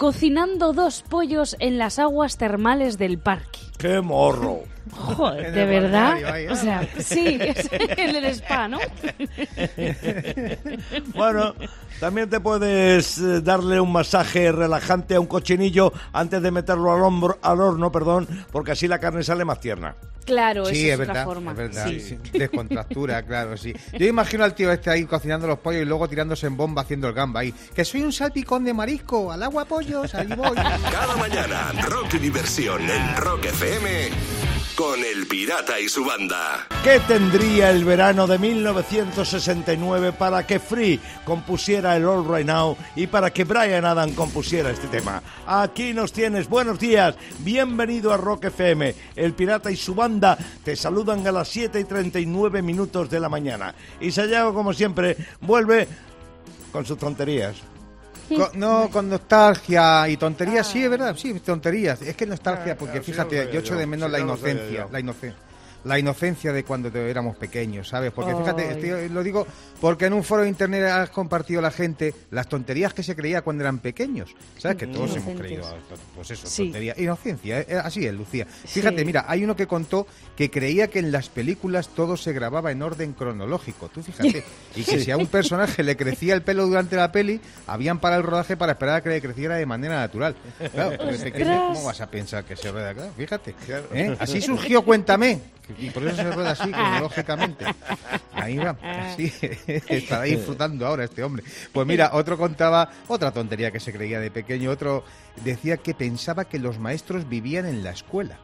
cocinando 0.00 0.72
dos 0.72 1.04
pollos 1.06 1.56
en 1.58 1.76
las 1.76 1.98
aguas 1.98 2.38
termales 2.38 2.96
del 2.96 3.18
parque. 3.18 3.60
¡Qué 3.76 4.00
morro! 4.00 4.60
Joder, 4.92 5.52
de 5.52 5.66
verdad. 5.66 6.16
O 6.50 6.56
sea, 6.56 6.88
sí, 6.98 7.36
es 7.38 7.68
en 7.98 8.16
el 8.16 8.24
spa, 8.24 8.66
¿no? 8.66 8.78
Bueno, 11.14 11.54
también 12.00 12.30
te 12.30 12.40
puedes 12.40 13.18
eh, 13.18 13.42
darle 13.42 13.78
un 13.78 13.92
masaje 13.92 14.50
relajante 14.52 15.16
a 15.16 15.20
un 15.20 15.26
cochinillo 15.26 15.92
antes 16.14 16.40
de 16.40 16.50
meterlo 16.50 16.94
al, 16.94 17.02
hombro, 17.02 17.38
al 17.42 17.60
horno, 17.60 17.92
perdón, 17.92 18.26
porque 18.50 18.72
así 18.72 18.88
la 18.88 19.00
carne 19.00 19.22
sale 19.22 19.44
más 19.44 19.60
tierna. 19.60 19.96
Claro, 20.30 20.64
Sí, 20.66 20.88
esa 20.88 20.94
es 20.94 20.94
es, 20.94 20.94
otra 21.00 21.06
verdad, 21.12 21.24
forma. 21.24 21.50
es 21.50 21.56
verdad. 21.56 21.86
Sí. 21.88 22.00
sí. 22.00 22.18
Descontractura, 22.38 23.22
claro, 23.26 23.56
sí. 23.56 23.74
Yo 23.98 24.06
imagino 24.06 24.44
al 24.44 24.54
tío 24.54 24.70
este 24.72 24.88
ahí 24.90 25.04
cocinando 25.04 25.46
los 25.48 25.58
pollos 25.58 25.82
y 25.82 25.84
luego 25.84 26.08
tirándose 26.08 26.46
en 26.46 26.56
bomba 26.56 26.82
haciendo 26.82 27.08
el 27.08 27.14
gamba 27.14 27.40
ahí. 27.40 27.52
Que 27.74 27.84
soy 27.84 28.02
un 28.02 28.12
salpicón 28.12 28.64
de 28.64 28.72
marisco, 28.72 29.32
al 29.32 29.42
agua 29.42 29.64
pollos, 29.64 30.14
ahí 30.14 30.28
voy. 30.28 30.54
Cada 30.54 31.16
mañana, 31.16 31.72
rock 31.88 32.14
y 32.14 32.18
diversión 32.18 32.80
en 32.88 33.16
Rock 33.16 33.46
FM. 33.46 34.10
Con 34.80 34.98
el 35.04 35.26
Pirata 35.26 35.78
y 35.78 35.90
su 35.90 36.02
banda. 36.06 36.66
¿Qué 36.82 37.00
tendría 37.00 37.70
el 37.70 37.84
verano 37.84 38.26
de 38.26 38.38
1969 38.38 40.14
para 40.14 40.46
que 40.46 40.58
Free 40.58 40.98
compusiera 41.26 41.98
el 41.98 42.06
All 42.06 42.26
Right 42.26 42.46
Now 42.46 42.78
y 42.96 43.06
para 43.06 43.30
que 43.30 43.44
Brian 43.44 43.84
Adam 43.84 44.14
compusiera 44.14 44.70
este 44.70 44.88
tema? 44.88 45.22
Aquí 45.46 45.92
nos 45.92 46.14
tienes. 46.14 46.48
Buenos 46.48 46.78
días. 46.78 47.14
Bienvenido 47.40 48.10
a 48.10 48.16
Rock 48.16 48.44
FM. 48.44 48.94
El 49.16 49.34
Pirata 49.34 49.70
y 49.70 49.76
su 49.76 49.94
banda 49.94 50.38
te 50.64 50.74
saludan 50.74 51.26
a 51.26 51.32
las 51.32 51.48
7 51.48 51.78
y 51.78 51.84
39 51.84 52.62
minutos 52.62 53.10
de 53.10 53.20
la 53.20 53.28
mañana. 53.28 53.74
Y 54.00 54.10
Sayago, 54.10 54.54
como 54.54 54.72
siempre, 54.72 55.14
vuelve 55.42 55.88
con 56.72 56.86
sus 56.86 56.96
tonterías. 56.96 57.56
Co- 58.36 58.50
no, 58.54 58.88
con 58.90 59.08
nostalgia 59.08 60.08
y 60.08 60.16
tonterías, 60.16 60.66
sí, 60.66 60.82
es 60.84 60.90
verdad, 60.90 61.16
sí, 61.16 61.34
tonterías. 61.40 62.00
Es 62.02 62.16
que 62.16 62.26
nostalgia, 62.26 62.76
porque 62.76 62.98
Ah, 62.98 63.02
fíjate, 63.02 63.48
yo 63.52 63.60
echo 63.60 63.76
de 63.76 63.86
menos 63.86 64.06
sí, 64.06 64.12
la 64.12 64.20
inocencia, 64.20 64.86
la 64.90 65.00
inocencia. 65.00 65.49
La 65.84 65.98
inocencia 65.98 66.52
de 66.52 66.62
cuando 66.64 66.88
éramos 66.98 67.36
pequeños, 67.36 67.88
¿sabes? 67.88 68.12
Porque 68.12 68.34
fíjate, 68.34 68.70
estoy- 68.72 69.08
lo 69.08 69.22
digo 69.22 69.46
porque 69.80 70.06
en 70.06 70.12
un 70.12 70.22
foro 70.22 70.42
de 70.42 70.48
internet 70.48 70.84
has 70.84 71.10
compartido 71.10 71.62
la 71.62 71.70
gente 71.70 72.14
las 72.30 72.48
tonterías 72.48 72.92
que 72.92 73.02
se 73.02 73.16
creía 73.16 73.40
cuando 73.42 73.62
eran 73.62 73.78
pequeños. 73.78 74.34
¿Sabes? 74.58 74.76
Que 74.76 74.86
todos 74.86 75.16
hemos 75.16 75.38
creído, 75.40 75.64
pues 76.14 76.30
eso, 76.32 76.46
Sí. 76.46 76.64
tonterías. 76.64 76.98
Inocencia, 76.98 77.60
eh, 77.60 77.80
así 77.82 78.06
es, 78.06 78.12
Lucía. 78.12 78.46
Fíjate, 78.46 78.98
Sí. 78.98 79.04
mira, 79.04 79.24
hay 79.26 79.42
uno 79.42 79.56
que 79.56 79.66
contó 79.66 80.06
que 80.36 80.50
creía 80.50 80.88
que 80.88 80.98
en 80.98 81.12
las 81.12 81.28
películas 81.30 81.88
todo 81.88 82.16
se 82.16 82.32
grababa 82.32 82.72
en 82.72 82.82
orden 82.82 83.12
cronológico. 83.14 83.88
Tú 83.88 84.02
fíjate. 84.02 84.44
Y 84.76 84.84
que 84.84 85.00
si 85.00 85.10
a 85.10 85.16
un 85.16 85.26
personaje 85.28 85.82
le 85.82 85.96
crecía 85.96 86.34
el 86.34 86.42
pelo 86.42 86.66
durante 86.66 86.96
la 86.96 87.10
peli, 87.10 87.40
habían 87.66 87.98
parado 88.00 88.20
el 88.20 88.26
rodaje 88.26 88.56
para 88.56 88.72
esperar 88.72 88.96
a 88.96 89.00
que 89.02 89.08
le 89.08 89.20
creciera 89.22 89.56
de 89.56 89.66
manera 89.66 89.96
natural. 89.96 90.36
Claro, 90.72 90.96
¿cómo 90.98 91.84
vas 91.84 92.00
a 92.00 92.10
pensar 92.10 92.44
que 92.44 92.54
se 92.56 92.70
rueda? 92.70 92.92
Claro, 92.94 93.12
fíjate. 93.16 93.54
¿eh? 93.94 94.16
Así 94.18 94.40
surgió 94.42 94.82
Cuéntame. 94.82 95.40
Y 95.78 95.90
por 95.90 96.06
eso 96.06 96.16
se 96.16 96.30
rueda 96.30 96.50
así, 96.52 96.70
cronológicamente. 96.72 97.66
Ahí 98.32 98.58
va. 98.58 98.76
Así 98.82 99.32
estará 99.88 100.24
disfrutando 100.24 100.86
ahora 100.86 101.04
este 101.04 101.22
hombre. 101.22 101.44
Pues 101.72 101.86
mira, 101.86 102.10
otro 102.12 102.36
contaba 102.38 102.90
otra 103.08 103.30
tontería 103.32 103.70
que 103.70 103.80
se 103.80 103.92
creía 103.92 104.20
de 104.20 104.30
pequeño. 104.30 104.70
Otro 104.70 105.04
decía 105.44 105.76
que 105.76 105.94
pensaba 105.94 106.44
que 106.44 106.58
los 106.58 106.78
maestros 106.78 107.28
vivían 107.28 107.66
en 107.66 107.84
la 107.84 107.90
escuela. 107.90 108.38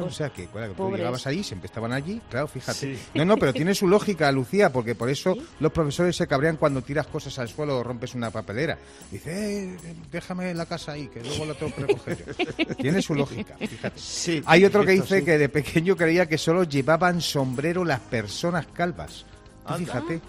O 0.00 0.10
sea 0.10 0.30
que, 0.30 0.46
claro, 0.46 0.72
que 0.72 0.76
tú 0.76 0.96
llegabas 0.96 1.26
allí, 1.26 1.42
siempre 1.42 1.66
estaban 1.66 1.92
allí, 1.92 2.20
claro, 2.30 2.46
fíjate. 2.48 2.96
Sí. 2.96 2.98
No, 3.14 3.24
no, 3.24 3.36
pero 3.36 3.52
tiene 3.52 3.74
su 3.74 3.86
lógica, 3.86 4.30
Lucía, 4.32 4.72
porque 4.72 4.94
por 4.94 5.10
eso 5.10 5.36
los 5.60 5.72
profesores 5.72 6.16
se 6.16 6.26
cabrean 6.26 6.56
cuando 6.56 6.82
tiras 6.82 7.06
cosas 7.06 7.38
al 7.38 7.48
suelo 7.48 7.78
o 7.78 7.82
rompes 7.82 8.14
una 8.14 8.30
papelera. 8.30 8.78
Dice, 9.10 9.74
eh, 9.74 9.94
déjame 10.10 10.54
la 10.54 10.66
casa 10.66 10.92
ahí, 10.92 11.08
que 11.08 11.22
luego 11.22 11.44
la 11.44 11.54
tengo 11.54 11.74
que 11.74 11.80
recoger 11.82 12.24
yo. 12.26 12.74
Tiene 12.76 13.02
su 13.02 13.14
lógica, 13.14 13.56
fíjate. 13.58 13.98
Sí. 13.98 14.42
Hay 14.46 14.64
otro 14.64 14.84
que 14.84 14.92
dice 14.92 15.18
sí. 15.18 15.24
que 15.24 15.36
de 15.36 15.48
pequeño 15.48 15.96
creía 15.96 16.26
que 16.26 16.38
solo 16.38 16.64
llevaban 16.64 17.20
sombrero 17.20 17.84
las 17.84 18.00
personas 18.00 18.66
calvas. 18.72 19.26
Tú 19.66 19.74
fíjate. 19.74 20.20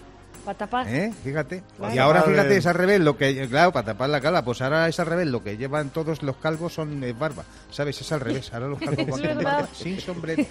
Para 0.44 0.58
tapar. 0.58 0.88
¿Eh? 0.88 1.12
Fíjate. 1.22 1.62
Claro. 1.76 1.94
Y 1.94 1.98
ahora 1.98 2.22
fíjate, 2.22 2.56
es 2.56 2.66
al 2.66 2.74
revés, 2.74 3.00
lo 3.00 3.16
que, 3.16 3.48
claro, 3.48 3.72
para 3.72 3.86
tapar 3.86 4.10
la 4.10 4.20
cara, 4.20 4.44
pues 4.44 4.60
ahora 4.60 4.88
es 4.88 5.00
al 5.00 5.06
revés, 5.06 5.28
lo 5.28 5.42
que 5.42 5.56
llevan 5.56 5.90
todos 5.90 6.22
los 6.22 6.36
calvos 6.36 6.74
son 6.74 7.02
eh, 7.02 7.12
barba, 7.12 7.44
¿sabes? 7.70 8.00
Es 8.00 8.12
al 8.12 8.20
revés, 8.20 8.52
ahora 8.52 8.68
los 8.68 8.78
calvos 8.78 9.20
van 9.42 9.68
sin 9.72 9.98
sombrero. 10.00 10.44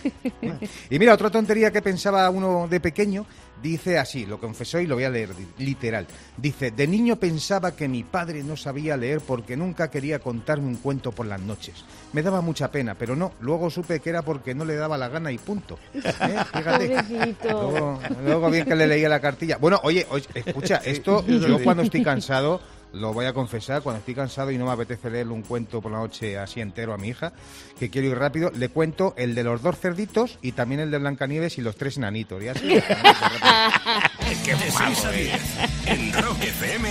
Y 0.90 1.00
mira, 1.00 1.14
otra 1.14 1.30
tontería 1.30 1.72
que 1.72 1.82
pensaba 1.82 2.30
uno 2.30 2.68
de 2.68 2.80
pequeño, 2.80 3.26
dice 3.64 3.98
así, 3.98 4.26
lo 4.26 4.40
confesó 4.40 4.80
y 4.80 4.86
lo 4.86 4.96
voy 4.96 5.06
a 5.06 5.10
leer 5.10 5.30
literal. 5.58 6.06
Dice, 6.38 6.72
de 6.72 6.86
niño 6.86 7.16
pensaba 7.16 7.76
que 7.76 7.88
mi 7.88 8.04
padre 8.04 8.44
no 8.44 8.58
sabía 8.58 8.98
leer 8.98 9.22
porque 9.22 9.56
nunca 9.56 9.90
quería 9.90 10.20
contarme 10.20 10.68
un 10.68 10.76
cuento 10.76 11.12
por 11.12 11.26
las 11.26 11.40
noches. 11.40 11.86
Me 12.12 12.22
daba 12.22 12.42
mucha 12.42 12.70
pena, 12.70 12.96
pero 12.96 13.16
no, 13.16 13.32
luego 13.40 13.70
supe 13.70 14.02
que 14.02 14.10
era 14.10 14.22
porque 14.22 14.54
no 14.54 14.66
le 14.66 14.76
daba 14.76 14.98
la 14.98 15.08
gana 15.08 15.32
y 15.32 15.38
punto. 15.38 15.80
¿Eh? 15.94 16.02
Fíjate. 16.54 16.90
Pobrecito. 16.90 17.72
Luego, 17.72 18.00
luego 18.24 18.50
bien 18.52 18.66
que 18.66 18.76
le 18.76 18.86
leía 18.86 19.08
la 19.08 19.22
cartilla. 19.22 19.58
Bueno, 19.58 19.80
oye, 19.84 20.06
oye, 20.10 20.28
escucha, 20.36 20.82
esto 20.84 21.26
yo 21.26 21.64
cuando 21.64 21.84
estoy 21.84 22.04
cansado, 22.04 22.62
lo 22.94 23.12
voy 23.12 23.26
a 23.26 23.34
confesar, 23.34 23.82
cuando 23.82 24.00
estoy 24.00 24.16
cansado 24.16 24.52
y 24.52 24.58
no 24.58 24.66
me 24.66 24.72
apetece 24.72 25.10
leerle 25.10 25.34
un 25.34 25.42
cuento 25.42 25.82
por 25.82 25.92
la 25.92 25.98
noche 25.98 26.38
así 26.38 26.62
entero 26.62 26.94
a 26.94 26.98
mi 26.98 27.10
hija, 27.10 27.34
que 27.78 27.90
quiero 27.90 28.08
ir 28.08 28.18
rápido, 28.18 28.50
le 28.56 28.70
cuento 28.70 29.14
el 29.18 29.36
de 29.36 29.44
los 29.44 29.62
dos 29.62 29.78
cerditos 29.80 30.40
y 30.42 30.54
también 30.54 30.80
el 30.82 30.92
de 30.92 31.00
Blancanieves 31.00 31.58
y 31.58 31.62
los 31.62 31.76
tres 31.76 31.98
enanitos. 31.98 32.42
Y 32.42 32.48
así, 32.48 32.68
De 34.44 34.72
6 34.72 35.06
a 35.06 35.12
10. 35.12 35.42
En 35.88 36.14
Rock 36.22 36.44
FM. 36.44 36.90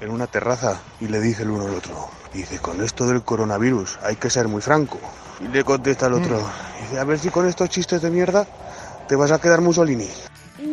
en 0.00 0.10
una 0.10 0.26
terraza 0.26 0.82
y 1.00 1.08
le 1.08 1.20
dice 1.20 1.44
el 1.44 1.50
uno 1.50 1.64
al 1.64 1.74
otro. 1.74 2.10
Dice, 2.34 2.58
con 2.58 2.84
esto 2.84 3.06
del 3.06 3.22
coronavirus 3.22 3.98
hay 4.02 4.16
que 4.16 4.28
ser 4.28 4.46
muy 4.46 4.60
franco. 4.60 5.00
Y 5.40 5.48
le 5.48 5.64
contesta 5.64 6.08
el 6.08 6.14
otro. 6.14 6.38
Dice, 6.82 6.98
a 6.98 7.04
ver 7.04 7.18
si 7.18 7.30
con 7.30 7.46
estos 7.46 7.70
chistes 7.70 8.02
de 8.02 8.10
mierda 8.10 8.46
te 9.08 9.16
vas 9.16 9.32
a 9.32 9.40
quedar 9.40 9.62
Mussolini. 9.62 10.08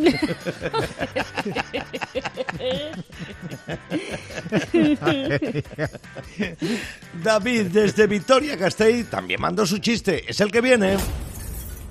David, 7.23 7.67
desde 7.67 8.07
Victoria 8.07 8.57
Castell, 8.57 9.05
también 9.05 9.39
mandó 9.41 9.65
su 9.65 9.77
chiste. 9.79 10.29
Es 10.29 10.39
el 10.41 10.51
que 10.51 10.61
viene. 10.61 10.97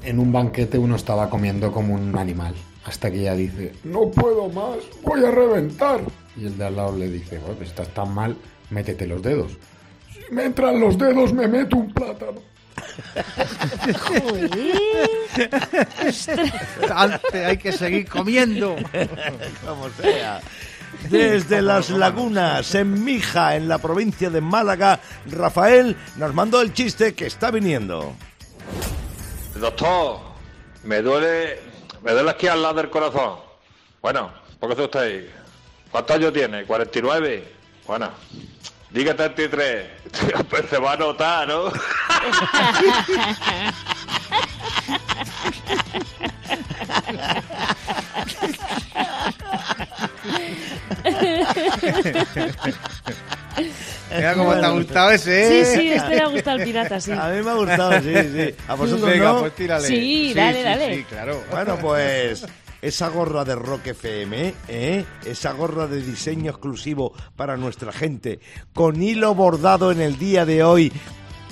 En 0.02 0.18
un 0.18 0.32
banquete 0.32 0.78
uno 0.78 0.96
estaba 0.96 1.28
comiendo 1.28 1.70
como 1.73 1.94
un 1.94 2.16
animal. 2.16 2.54
Hasta 2.85 3.11
que 3.11 3.20
ella 3.20 3.35
dice, 3.35 3.73
no 3.82 4.11
puedo 4.11 4.49
más, 4.49 4.76
voy 5.02 5.25
a 5.25 5.30
reventar. 5.32 6.00
Y 6.37 6.46
el 6.46 6.56
de 6.56 6.66
al 6.66 6.76
lado 6.76 6.96
le 6.96 7.08
dice, 7.08 7.40
pues 7.40 7.68
estás 7.68 7.88
tan 7.88 8.14
mal, 8.14 8.37
métete 8.70 9.08
los 9.08 9.20
dedos. 9.23 9.58
Si 10.12 10.32
me 10.32 10.44
entran 10.44 10.78
los 10.78 10.96
dedos, 10.96 11.32
me 11.32 11.49
meto 11.49 11.76
un 11.76 11.92
plátano. 11.92 12.40
Antes 16.95 17.47
hay 17.47 17.56
que 17.59 17.73
seguir 17.73 18.09
comiendo. 18.09 18.76
Como 19.64 19.90
sea. 19.90 20.40
Desde 21.11 21.62
las 21.62 21.90
lagunas, 21.90 22.75
en 22.75 23.04
Mija, 23.04 23.56
en 23.56 23.68
la 23.68 23.78
provincia 23.78 24.30
de 24.30 24.40
Málaga, 24.40 24.99
Rafael 25.26 25.97
nos 26.16 26.35
mandó 26.35 26.61
el 26.62 26.73
chiste 26.73 27.14
que 27.14 27.26
está 27.26 27.50
viniendo. 27.50 28.14
Doctor, 29.54 30.18
me 30.85 31.02
duele, 31.02 31.61
me 32.02 32.12
duele 32.12 32.30
aquí 32.30 32.47
al 32.47 32.62
lado 32.62 32.75
del 32.75 32.90
corazón. 32.90 33.38
Bueno, 34.02 34.30
¿por 34.59 34.68
qué 34.68 34.73
está 34.73 34.85
usted 34.85 35.00
ahí? 35.00 35.30
¿Cuántos 35.90 36.16
años 36.16 36.33
tiene? 36.33 36.66
¿49? 36.66 37.42
Bueno, 37.87 38.11
diga 38.96 39.14
33. 39.14 39.86
Pues 40.48 40.64
se 40.70 40.78
va 40.78 40.92
a 40.92 40.96
notar, 40.96 41.46
¿no? 41.48 41.70
Mira 54.14 54.34
cómo 54.34 54.54
te 54.54 54.64
ha 54.66 54.70
gustado 54.70 55.10
ese, 55.10 55.48
Sí, 55.48 55.54
¿eh? 55.54 55.64
sí, 55.64 55.92
este 55.92 56.14
le 56.14 56.20
ha 56.22 56.26
gustado 56.28 56.58
al 56.58 56.64
pirata, 56.64 57.00
sí. 57.00 57.12
A 57.12 57.28
mí 57.28 57.42
me 57.42 57.50
ha 57.50 57.54
gustado, 57.54 57.92
sí, 58.00 58.14
sí. 58.14 58.54
¿A 58.68 58.74
vosotros 58.74 59.10
Venga, 59.10 59.24
no? 59.32 59.40
pues 59.40 59.54
tírale. 59.54 59.88
Sí, 59.88 60.32
dale, 60.34 60.58
sí, 60.58 60.62
dale. 60.64 60.94
Sí, 60.96 61.04
claro. 61.04 61.44
Bueno, 61.50 61.78
pues 61.78 62.46
esa 62.86 63.08
gorra 63.08 63.44
de 63.44 63.56
Rock 63.56 63.88
FM, 63.88 64.54
¿eh? 64.68 65.04
esa 65.24 65.50
gorra 65.52 65.88
de 65.88 66.00
diseño 66.00 66.52
exclusivo 66.52 67.12
para 67.34 67.56
nuestra 67.56 67.90
gente, 67.90 68.38
con 68.74 69.02
hilo 69.02 69.34
bordado 69.34 69.90
en 69.90 70.00
el 70.00 70.18
día 70.18 70.46
de 70.46 70.62
hoy, 70.62 70.92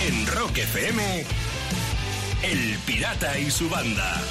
En 0.07 0.27
Rock 0.27 0.59
FM, 0.59 1.23
El 2.43 2.77
Pirata 2.85 3.39
y 3.39 3.49
su 3.49 3.67
banda. 3.67 4.21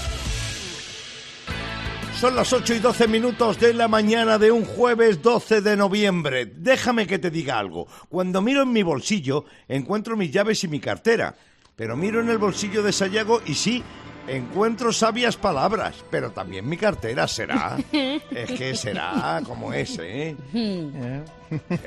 Son 2.15 2.37
las 2.37 2.53
8 2.53 2.75
y 2.75 2.79
12 2.79 3.09
minutos 3.09 3.59
de 3.59 3.75
la 3.75 3.89
mañana 3.89 4.39
de 4.39 4.53
un 4.53 4.65
jueves 4.65 5.23
12 5.23 5.61
de 5.61 5.77
noviembre. 5.77 6.47
Déjame 6.47 7.09
que 7.09 7.19
te 7.19 7.31
diga 7.31 7.59
algo. 7.59 7.89
Cuando 8.09 8.43
miro 8.43 8.63
en 8.63 8.73
mi 8.73 8.85
bolsillo, 8.85 9.45
encuentro 9.67 10.17
mis 10.17 10.31
llaves 10.31 10.63
y 10.63 10.69
mi 10.69 10.79
cartera. 10.79 11.35
Pero 11.75 11.97
miro 11.97 12.21
en 12.21 12.29
el 12.29 12.39
bolsillo 12.39 12.85
de 12.85 12.93
Sayago 12.93 13.43
y 13.45 13.55
sí, 13.55 13.83
encuentro 14.27 14.93
sabias 14.93 15.37
palabras. 15.37 15.97
Pero 16.11 16.31
también 16.31 16.69
mi 16.69 16.77
cartera 16.77 17.27
será. 17.29 17.77
es 17.93 18.51
que 18.53 18.75
será 18.75 19.41
como 19.45 19.73
es, 19.73 19.99
¿eh? 20.01 20.37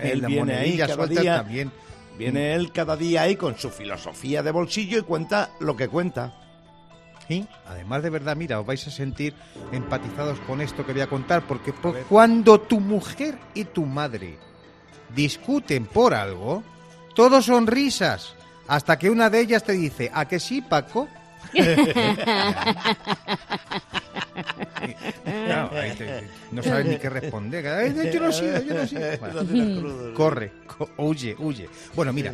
Él 0.01 0.21
La 0.21 0.27
viene 0.27 0.55
ahí 0.55 0.77
cada 0.77 1.05
día. 1.07 1.37
también. 1.37 1.71
Viene 2.17 2.53
él 2.53 2.71
cada 2.71 2.95
día 2.95 3.23
ahí 3.23 3.35
con 3.35 3.57
su 3.57 3.69
filosofía 3.69 4.41
de 4.41 4.51
bolsillo 4.51 4.99
y 4.99 5.01
cuenta 5.01 5.49
lo 5.59 5.75
que 5.75 5.89
cuenta. 5.89 6.33
Sí, 7.27 7.45
además 7.67 8.03
de 8.03 8.09
verdad, 8.09 8.37
mira, 8.37 8.57
os 8.61 8.65
vais 8.65 8.87
a 8.87 8.91
sentir 8.91 9.33
empatizados 9.73 10.39
con 10.41 10.61
esto 10.61 10.85
que 10.85 10.93
voy 10.93 11.01
a 11.01 11.07
contar, 11.07 11.41
porque 11.45 11.73
po- 11.73 11.93
cuando 12.07 12.61
tu 12.61 12.79
mujer 12.79 13.37
y 13.53 13.65
tu 13.65 13.85
madre 13.85 14.37
discuten 15.13 15.87
por 15.87 16.13
algo, 16.13 16.63
todos 17.15 17.45
son 17.45 17.67
risas, 17.67 18.33
hasta 18.67 18.97
que 18.97 19.09
una 19.09 19.29
de 19.29 19.41
ellas 19.41 19.63
te 19.65 19.73
dice, 19.73 20.09
¿a 20.13 20.25
que 20.25 20.39
sí, 20.39 20.61
Paco? 20.61 21.09
Te- 25.97 26.29
no 26.51 26.63
sabes 26.63 26.85
ni 26.85 26.97
qué 26.97 27.09
responder. 27.09 27.63
Yo 28.11 28.19
no 28.21 28.31
sé, 28.31 28.63
yo 28.67 28.73
no 28.75 28.87
sé. 28.87 29.17
Bueno, 29.19 30.13
corre, 30.13 30.51
co- 30.67 30.89
huye, 30.97 31.35
huye. 31.39 31.69
Bueno, 31.95 32.13
mira, 32.13 32.33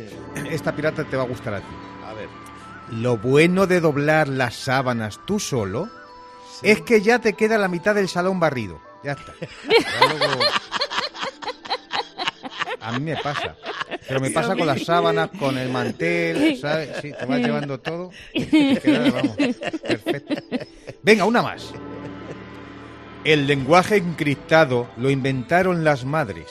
esta 0.50 0.72
pirata 0.74 1.04
te 1.04 1.16
va 1.16 1.22
a 1.22 1.26
gustar 1.26 1.54
a 1.54 1.60
ti. 1.60 1.66
A 2.06 2.12
ver. 2.14 2.28
Lo 2.90 3.16
bueno 3.16 3.66
de 3.66 3.80
doblar 3.80 4.28
las 4.28 4.54
sábanas 4.54 5.20
tú 5.26 5.38
solo 5.40 5.88
es 6.62 6.80
que 6.82 7.00
ya 7.00 7.18
te 7.18 7.32
queda 7.34 7.58
la 7.58 7.68
mitad 7.68 7.94
del 7.94 8.08
salón 8.08 8.38
barrido. 8.40 8.80
Ya 9.02 9.12
está. 9.12 9.32
Ya 9.40 10.14
luego- 10.14 10.40
A 12.80 12.92
mí 12.92 13.00
me 13.00 13.16
pasa. 13.16 13.54
Pero 14.06 14.20
me 14.20 14.30
pasa 14.32 14.56
con 14.56 14.66
las 14.66 14.82
sábanas, 14.84 15.30
con 15.38 15.58
el 15.58 15.68
mantel, 15.68 16.58
¿sabes? 16.58 16.90
Sí, 17.00 17.12
te 17.18 17.26
vas 17.26 17.40
llevando 17.40 17.80
todo. 17.80 18.10
Te 18.32 18.80
queda, 18.82 19.10
vamos, 19.10 19.36
perfecto. 19.36 20.34
Venga, 21.02 21.24
una 21.24 21.42
más. 21.42 21.72
El 23.24 23.46
lenguaje 23.46 23.96
encriptado 23.96 24.88
lo 24.96 25.10
inventaron 25.10 25.84
las 25.84 26.04
madres. 26.04 26.46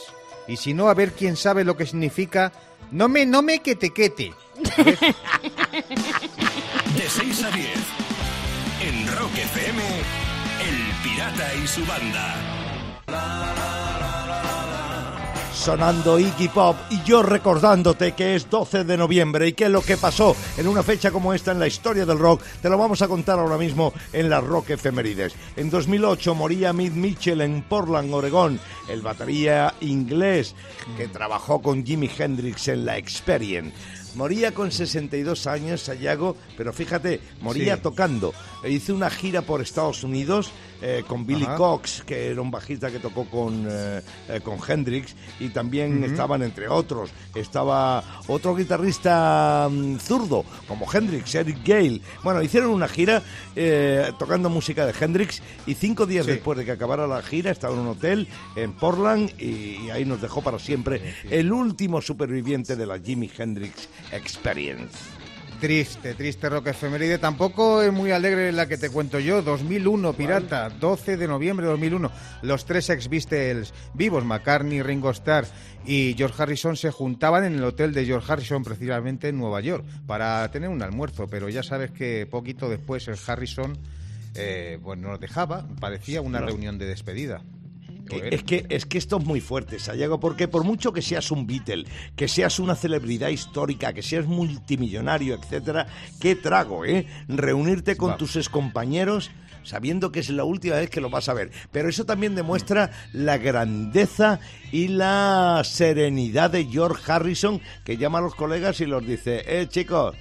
Y 0.48 0.58
si 0.58 0.74
no, 0.74 0.90
a 0.90 0.94
ver 0.94 1.12
quién 1.12 1.36
sabe 1.36 1.64
lo 1.64 1.78
que 1.78 1.86
significa 1.86 2.52
no 2.92 3.08
me, 3.08 3.26
no 3.26 3.42
me 3.42 3.60
que 3.60 3.76
te 3.76 3.92
quete. 3.92 4.34
De 4.56 4.76
6 7.08 7.44
a 7.44 7.52
10. 7.52 7.68
En 8.84 9.08
Rock 9.18 9.38
FM, 9.38 9.82
El 10.60 10.78
Pirata 11.04 11.56
y 11.56 11.68
su 11.68 11.86
banda. 11.86 12.36
Sonando 15.54 16.18
Iggy 16.20 16.48
Pop 16.48 16.76
y 16.90 17.02
yo 17.04 17.22
recordándote 17.22 18.14
que 18.14 18.36
es 18.36 18.50
12 18.50 18.84
de 18.84 18.98
noviembre 18.98 19.48
y 19.50 19.54
que 19.54 19.70
lo 19.70 19.82
que 19.82 19.98
pasó 19.98 20.36
en 20.58 20.68
una 20.68 20.82
fecha 20.84 21.12
como 21.12 21.34
esta 21.34 21.52
en 21.52 21.60
la 21.60 21.68
historia 21.68 22.06
del 22.06 22.20
rock 22.20 22.42
te 22.62 22.70
lo 22.70 22.78
vamos 22.78 23.02
a 23.02 23.08
contar 23.08 23.38
ahora 23.40 23.58
mismo 23.58 23.94
en 24.14 24.30
las 24.30 24.44
Rock 24.44 24.72
Efemérides. 24.72 25.34
En 25.56 25.70
2008 25.70 26.36
moría 26.36 26.74
Mid 26.74 26.94
Mitchell 26.94 27.42
en 27.42 27.62
Portland, 27.64 28.14
Oregón, 28.14 28.60
el 28.90 29.02
batería 29.02 29.74
inglés 29.82 30.56
que 30.98 31.08
trabajó 31.08 31.62
con 31.62 31.86
Jimi 31.86 32.10
Hendrix 32.18 32.68
en 32.70 32.86
la 32.86 32.98
Experience. 32.98 33.74
Moría 34.16 34.54
con 34.54 34.72
62 34.72 35.48
años, 35.48 35.82
Sayago, 35.84 36.36
pero 36.58 36.74
fíjate, 36.74 37.22
moría 37.42 37.76
Sí. 37.78 37.82
tocando. 37.82 38.34
Hizo 38.68 38.94
una 38.94 39.10
gira 39.10 39.42
por 39.42 39.62
Estados 39.62 40.04
Unidos 40.04 40.52
eh, 40.82 41.04
con 41.08 41.26
Billy 41.26 41.44
Ajá. 41.44 41.56
Cox, 41.56 42.04
que 42.06 42.28
era 42.32 42.42
un 42.42 42.52
bajista 42.52 42.90
que 42.92 43.00
tocó 43.00 43.26
con, 43.26 43.68
eh, 43.70 44.02
eh, 44.30 44.42
con 44.42 44.58
Hendrix, 44.68 45.16
y 45.40 45.50
también 45.50 46.04
estaban 46.04 46.42
entre 46.44 46.68
otros. 46.68 47.12
Estaba 47.36 48.04
otro 48.28 48.56
guitarrista 48.56 49.68
mm, 49.72 49.98
zurdo, 49.98 50.44
como 50.68 50.92
Hendrix, 50.92 51.36
Eric 51.36 51.60
Gale. 51.66 52.02
Bueno, 52.24 52.42
hicieron 52.42 52.72
una 52.72 52.88
gira 52.88 53.22
tocando 54.18 54.50
música 54.50 54.86
de 54.86 54.94
Hendrix, 55.00 55.42
y 55.66 55.74
cinco 55.76 56.06
días 56.06 56.26
Sí. 56.26 56.32
después 56.34 56.58
de 56.58 56.66
que 56.66 56.72
acabara 56.72 57.08
la 57.08 57.22
gira, 57.22 57.52
estaba 57.52 57.74
en 57.74 57.80
un 57.82 57.88
hotel 57.90 58.28
en 58.56 58.74
Portland, 58.74 59.32
y, 59.40 59.78
y 59.86 59.90
ahí 59.92 60.06
nos 60.06 60.22
dejó 60.22 60.42
para 60.42 60.60
siempre 60.60 61.16
el 61.30 61.52
último 61.52 62.02
superviviente 62.02 62.76
de 62.76 62.86
la 62.86 63.00
Jimi 63.00 63.30
Hendrix 63.38 63.88
Experience. 64.12 64.98
Triste, 65.62 66.16
triste 66.16 66.50
rock 66.50 66.70
efeméride. 66.70 67.20
Tampoco 67.20 67.84
es 67.84 67.94
muy 67.94 68.10
alegre 68.10 68.52
la 68.52 68.68
que 68.68 68.80
te 68.80 68.90
cuento 68.90 69.20
yo. 69.20 69.44
2001, 69.44 70.14
Pirata, 70.14 70.70
12 70.70 71.18
de 71.18 71.28
noviembre 71.28 71.68
de 71.68 71.72
2001. 71.74 72.12
Los 72.42 72.66
tres 72.66 72.90
ex 72.90 73.08
Beatles 73.08 73.72
vivos, 73.94 74.26
McCartney, 74.26 74.82
Ringo 74.82 75.12
Starr 75.12 75.46
y 75.86 76.16
George 76.18 76.42
Harrison, 76.42 76.76
se 76.76 76.90
juntaban 76.90 77.44
en 77.44 77.54
el 77.54 77.64
hotel 77.64 77.94
de 77.94 78.08
George 78.08 78.34
Harrison, 78.34 78.64
precisamente 78.64 79.30
en 79.30 79.38
Nueva 79.38 79.62
York, 79.62 79.86
para 80.08 80.50
tener 80.50 80.68
un 80.68 80.82
almuerzo. 80.82 81.28
Pero 81.28 81.48
ya 81.48 81.62
sabes 81.62 81.92
que 81.92 82.26
poquito 82.26 82.68
después 82.68 83.08
el 83.08 83.18
Harrison 83.28 83.78
eh, 84.34 84.80
pues 84.82 84.98
no 84.98 85.10
nos 85.10 85.20
dejaba, 85.20 85.68
parecía 85.80 86.22
una 86.22 86.42
reunión 86.42 86.80
de 86.80 86.88
despedida. 86.88 87.44
Lo 88.18 88.24
era. 88.24 88.36
Es 88.36 88.44
que, 88.44 88.66
es 88.70 88.86
que 88.86 88.98
esto 88.98 89.18
es 89.18 89.26
muy 89.26 89.42
fuerte, 89.42 89.80
Sayago, 89.80 90.20
porque 90.20 90.48
por 90.48 90.64
mucho 90.64 90.94
que 90.94 91.02
seas 91.02 91.32
un 91.32 91.48
Beatle, 91.48 91.86
que 92.16 92.28
seas 92.28 92.60
una 92.60 92.76
celebridad 92.76 93.30
histórica, 93.30 93.94
que 93.94 94.04
seas 94.04 94.26
multimillonario, 94.26 95.36
etcétera, 95.36 95.88
qué 96.20 96.36
trago, 96.36 96.86
¿eh? 96.86 97.06
Reunirte 97.28 97.98
con 97.98 98.12
Va. 98.12 98.18
tus 98.18 98.36
excompañeros 98.36 99.32
sabiendo 99.64 100.12
que 100.12 100.22
es 100.22 100.30
la 100.30 100.44
última 100.44 100.76
vez 100.76 100.90
que 100.90 101.02
lo 101.02 101.10
vas 101.10 101.30
a 101.30 101.34
ver. 101.34 101.52
Pero 101.72 101.90
eso 101.90 102.06
también 102.06 102.36
demuestra 102.36 102.92
la 103.14 103.38
grandeza 103.38 104.40
y 104.72 104.88
la 104.88 105.62
serenidad 105.64 106.52
de 106.52 106.66
George 106.66 107.12
Harrison, 107.12 107.62
que 107.84 107.98
llama 107.98 108.20
a 108.20 108.22
los 108.22 108.36
colegas 108.36 108.82
y 108.82 108.86
los 108.86 109.06
dice, 109.06 109.44
eh, 109.46 109.68
chicos, 109.68 110.16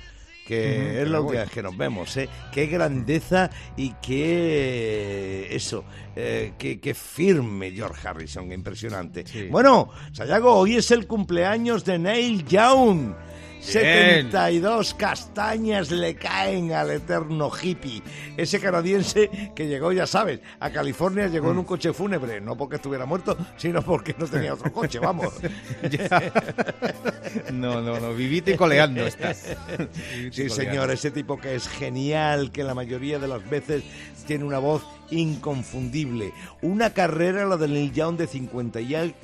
que 0.50 1.02
es 1.02 1.08
la 1.08 1.20
última 1.20 1.42
vez 1.42 1.50
que 1.52 1.62
nos 1.62 1.76
vemos, 1.76 2.16
¿eh? 2.16 2.28
Qué 2.52 2.66
grandeza 2.66 3.50
y 3.76 3.92
qué... 4.02 5.46
eso, 5.54 5.84
eh, 6.16 6.54
qué, 6.58 6.80
qué 6.80 6.92
firme 6.92 7.70
George 7.70 8.08
Harrison, 8.08 8.50
impresionante. 8.50 9.24
Bueno, 9.48 9.90
Sayago, 10.12 10.52
hoy 10.52 10.74
es 10.74 10.90
el 10.90 11.06
cumpleaños 11.06 11.84
de 11.84 12.00
Neil 12.00 12.44
Young. 12.46 13.14
72 13.60 14.94
castañas 14.94 15.90
le 15.90 16.14
caen 16.14 16.72
al 16.72 16.90
eterno 16.90 17.50
hippie. 17.50 18.02
Ese 18.36 18.60
canadiense 18.60 19.30
que 19.54 19.66
llegó, 19.68 19.92
ya 19.92 20.06
sabes, 20.06 20.40
a 20.58 20.70
California 20.70 21.26
llegó 21.28 21.50
en 21.50 21.58
un 21.58 21.64
coche 21.64 21.92
fúnebre, 21.92 22.40
no 22.40 22.56
porque 22.56 22.76
estuviera 22.76 23.06
muerto, 23.06 23.36
sino 23.56 23.82
porque 23.82 24.14
no 24.18 24.26
tenía 24.26 24.54
otro 24.54 24.72
coche, 24.72 24.98
vamos. 24.98 25.34
Ya. 25.90 26.32
No, 27.52 27.80
no, 27.80 27.98
no, 28.00 28.14
vivite 28.14 28.56
coleando 28.56 29.06
estás. 29.06 29.56
Vivite 30.14 30.32
Sí, 30.32 30.48
coleando. 30.48 30.54
señor, 30.54 30.90
ese 30.90 31.10
tipo 31.10 31.38
que 31.38 31.54
es 31.54 31.68
genial, 31.68 32.50
que 32.52 32.64
la 32.64 32.74
mayoría 32.74 33.18
de 33.18 33.28
las 33.28 33.48
veces 33.48 33.82
tiene 34.26 34.44
una 34.44 34.58
voz 34.58 34.82
inconfundible. 35.10 36.32
Una 36.62 36.90
carrera, 36.90 37.44
la 37.46 37.56
de 37.56 37.68
Neil 37.68 37.92
Young, 37.92 38.16
de 38.16 38.26
50 38.26 38.80
y 38.80 38.94
al- 38.94 39.14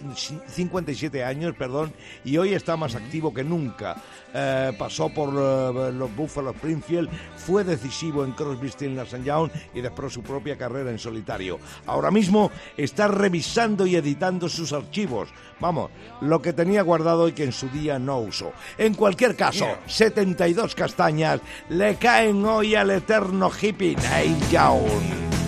57 0.49 1.25
años, 1.25 1.55
perdón, 1.57 1.92
y 2.25 2.37
hoy 2.38 2.55
está 2.55 2.77
más 2.77 2.94
activo 2.94 3.33
que 3.33 3.44
nunca. 3.44 3.96
Eh, 4.35 4.72
pasó 4.79 5.09
por 5.09 5.31
eh, 5.31 5.92
los 5.92 6.14
Buffalo 6.14 6.51
Springfield, 6.51 7.09
fue 7.37 7.64
decisivo 7.64 8.25
en 8.25 8.33
Crosby, 8.33 8.68
Stills, 8.68 9.12
Young 9.25 9.51
y 9.75 9.81
después 9.81 10.12
su 10.12 10.22
propia 10.22 10.57
carrera 10.59 10.90
en 10.90 10.99
solitario. 10.99 11.59
Ahora 11.87 12.11
mismo 12.11 12.51
está 12.77 13.09
revisando 13.09 13.87
y 13.87 13.96
editando 13.96 14.49
sus 14.49 14.72
archivos. 14.72 15.29
Vamos, 15.61 15.90
lo 16.20 16.42
que 16.42 16.53
tenía 16.53 16.83
guardado 16.83 17.29
y 17.29 17.33
que 17.33 17.44
en 17.44 17.53
su 17.53 17.68
día 17.70 17.99
no 17.99 18.18
usó. 18.20 18.53
En 18.77 18.92
cualquier 18.94 19.37
caso, 19.37 19.66
72 19.87 20.75
castañas 20.75 21.40
le 21.70 21.96
caen 21.96 22.44
hoy 22.44 22.75
al 22.75 22.90
eterno 22.90 23.51
hippie 23.59 23.96
Neil 23.96 24.37
Young. 24.51 25.45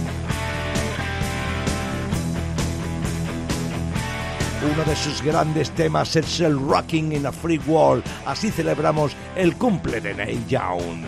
Uno 4.73 4.85
de 4.85 4.97
sus 4.97 5.23
grandes 5.23 5.71
temas 5.71 6.15
es 6.17 6.41
el 6.41 6.59
Rocking 6.59 7.13
in 7.13 7.27
a 7.27 7.33
Free 7.33 7.61
World. 7.67 8.05
Así 8.27 8.51
celebramos 8.51 9.13
el 9.35 9.57
cumple 9.57 10.01
de 10.01 10.15
Neil 10.15 10.47
Young. 10.47 11.05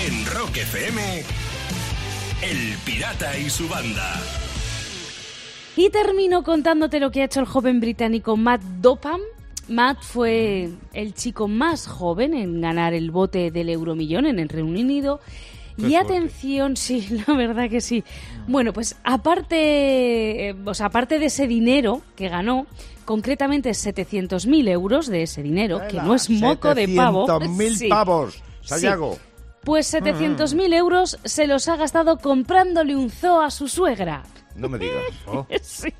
En 0.00 0.26
Rock 0.26 0.56
FM, 0.58 1.24
El 2.42 2.76
Pirata 2.84 3.36
y 3.38 3.48
su 3.48 3.68
banda. 3.68 4.43
Y 5.76 5.90
termino 5.90 6.42
contándote 6.44 7.00
lo 7.00 7.10
que 7.10 7.22
ha 7.22 7.24
hecho 7.24 7.40
el 7.40 7.46
joven 7.46 7.80
británico 7.80 8.36
Matt 8.36 8.62
Dopham. 8.80 9.20
Matt 9.68 10.02
fue 10.02 10.70
el 10.92 11.14
chico 11.14 11.48
más 11.48 11.86
joven 11.86 12.34
en 12.34 12.60
ganar 12.60 12.92
el 12.94 13.10
bote 13.10 13.50
del 13.50 13.70
Euromillón 13.70 14.26
en 14.26 14.38
el 14.38 14.48
Reino 14.48 14.68
Unido. 14.68 15.20
Qué 15.76 15.88
y 15.88 15.94
atención, 15.96 16.76
sí, 16.76 17.06
la 17.26 17.34
verdad 17.34 17.68
que 17.68 17.80
sí. 17.80 18.04
Bueno, 18.46 18.72
pues 18.72 18.96
aparte, 19.04 20.50
eh, 20.50 20.54
o 20.64 20.74
sea, 20.74 20.86
aparte 20.86 21.18
de 21.18 21.26
ese 21.26 21.48
dinero 21.48 22.02
que 22.14 22.28
ganó, 22.28 22.66
concretamente 23.04 23.70
700.000 23.70 24.68
euros 24.68 25.06
de 25.08 25.22
ese 25.22 25.42
dinero, 25.42 25.80
que 25.88 25.96
no 25.96 26.14
es 26.14 26.30
moco 26.30 26.74
de 26.74 26.88
pavo. 26.88 27.26
700.000 27.26 27.70
Sí. 27.74 27.88
pavos, 27.88 28.42
Sí. 28.62 28.86
Pues 29.64 29.92
700.000 29.92 30.74
euros 30.74 31.18
se 31.24 31.46
los 31.46 31.68
ha 31.68 31.76
gastado 31.76 32.18
comprándole 32.18 32.94
un 32.94 33.10
zoo 33.10 33.40
a 33.40 33.50
su 33.50 33.68
suegra. 33.68 34.22
No 34.56 34.68
me 34.68 34.78
digas. 34.78 35.02
Sí. 35.62 35.92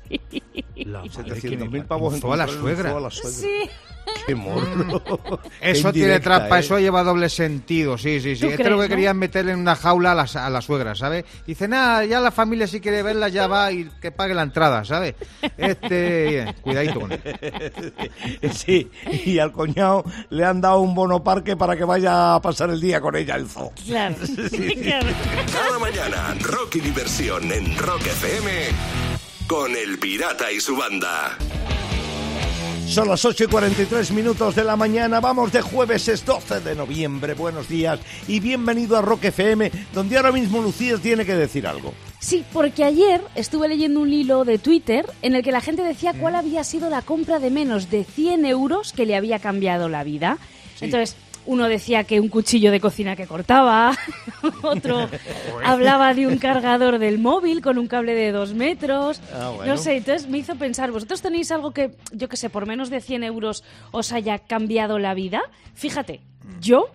Madre 0.85 1.09
que 1.41 1.57
700.000 1.57 1.69
me 1.69 1.83
pavos 1.83 2.13
en 2.13 2.21
zoo 2.21 2.33
a 2.33 2.37
la 2.37 2.47
suegra. 2.47 3.09
Sí. 3.11 3.69
Qué 4.25 4.35
morro. 4.35 5.01
Eso 5.61 5.87
Qué 5.91 5.99
tiene 5.99 6.19
trampa, 6.19 6.57
¿eh? 6.57 6.59
eso 6.61 6.79
lleva 6.79 7.03
doble 7.03 7.29
sentido, 7.29 7.97
sí, 7.97 8.19
sí, 8.19 8.35
sí. 8.35 8.41
¿Tú 8.41 8.47
Esto 8.47 8.63
es 8.63 8.69
lo 8.69 8.77
que 8.77 8.83
no? 8.83 8.89
querían 8.89 9.17
meterle 9.17 9.51
en 9.51 9.59
una 9.59 9.75
jaula 9.75 10.11
a 10.13 10.15
la, 10.15 10.23
a 10.23 10.49
la 10.49 10.61
suegra, 10.61 10.95
¿sabes? 10.95 11.25
Dice, 11.45 11.67
nada, 11.67 12.05
ya 12.05 12.19
la 12.19 12.31
familia 12.31 12.65
si 12.67 12.79
quiere 12.79 13.03
verla 13.03 13.29
ya 13.29 13.47
va 13.47 13.71
y 13.71 13.89
que 14.01 14.11
pague 14.11 14.33
la 14.33 14.41
entrada, 14.43 14.83
¿sabes? 14.83 15.15
Este, 15.57 16.25
bien, 16.29 16.55
cuidadito 16.61 16.99
con 17.01 17.11
él. 17.11 17.21
Sí, 18.53 18.89
y 19.25 19.37
al 19.39 19.51
coñado 19.51 20.03
le 20.29 20.45
han 20.45 20.61
dado 20.61 20.79
un 20.79 20.95
bono 20.95 21.23
parque 21.23 21.55
para 21.55 21.75
que 21.75 21.83
vaya 21.83 22.35
a 22.35 22.41
pasar 22.41 22.69
el 22.69 22.79
día 22.81 23.01
con 23.01 23.15
ella 23.15 23.35
al 23.35 23.47
zoo. 23.47 23.71
Claro. 23.85 24.15
claro. 24.81 25.07
Cada 25.51 25.79
mañana, 25.79 26.35
rock 26.41 26.75
y 26.75 26.79
diversión 26.81 27.51
en 27.51 27.77
Rock 27.77 28.01
FM 28.07 28.51
con 29.47 29.75
El 29.75 29.97
Pirata 29.99 30.51
y 30.51 30.59
su 30.59 30.75
banda. 30.75 31.37
Son 32.87 33.09
las 33.09 33.25
8 33.25 33.45
y 33.45 33.47
43 33.47 34.11
minutos 34.11 34.55
de 34.55 34.63
la 34.63 34.75
mañana. 34.75 35.19
Vamos 35.19 35.51
de 35.51 35.61
jueves, 35.61 36.07
es 36.07 36.23
12 36.23 36.61
de 36.61 36.75
noviembre. 36.75 37.33
Buenos 37.33 37.67
días 37.67 37.99
y 38.27 38.39
bienvenido 38.39 38.95
a 38.95 39.01
Rock 39.01 39.25
FM, 39.25 39.71
donde 39.93 40.15
ahora 40.15 40.31
mismo 40.31 40.61
Lucía 40.61 40.97
tiene 40.97 41.25
que 41.25 41.35
decir 41.35 41.67
algo. 41.67 41.93
Sí, 42.19 42.45
porque 42.53 42.83
ayer 42.83 43.21
estuve 43.35 43.67
leyendo 43.67 43.99
un 43.99 44.13
hilo 44.13 44.45
de 44.45 44.59
Twitter 44.59 45.05
en 45.23 45.35
el 45.35 45.43
que 45.43 45.51
la 45.51 45.61
gente 45.61 45.83
decía 45.83 46.13
cuál 46.13 46.35
había 46.35 46.63
sido 46.63 46.89
la 46.89 47.01
compra 47.01 47.39
de 47.39 47.49
menos 47.49 47.89
de 47.89 48.03
100 48.03 48.45
euros 48.45 48.93
que 48.93 49.05
le 49.05 49.15
había 49.15 49.39
cambiado 49.39 49.89
la 49.89 50.03
vida. 50.03 50.37
Entonces, 50.79 51.17
uno 51.45 51.67
decía 51.67 52.03
que 52.03 52.19
un 52.19 52.29
cuchillo 52.29 52.71
de 52.71 52.79
cocina 52.79 53.15
que 53.15 53.27
cortaba, 53.27 53.95
otro 54.63 55.09
hablaba 55.63 56.13
de 56.13 56.27
un 56.27 56.37
cargador 56.37 56.99
del 56.99 57.19
móvil 57.19 57.61
con 57.61 57.77
un 57.77 57.87
cable 57.87 58.13
de 58.15 58.31
dos 58.31 58.53
metros. 58.53 59.21
Ah, 59.33 59.51
bueno. 59.55 59.73
No 59.73 59.77
sé, 59.77 59.97
entonces 59.97 60.27
me 60.29 60.37
hizo 60.39 60.55
pensar, 60.55 60.91
¿vosotros 60.91 61.21
tenéis 61.21 61.51
algo 61.51 61.71
que, 61.71 61.95
yo 62.11 62.27
que 62.29 62.37
sé, 62.37 62.49
por 62.49 62.65
menos 62.65 62.89
de 62.89 63.01
100 63.01 63.23
euros 63.23 63.63
os 63.91 64.11
haya 64.11 64.39
cambiado 64.39 64.99
la 64.99 65.13
vida? 65.13 65.41
Fíjate, 65.73 66.21
yo, 66.59 66.89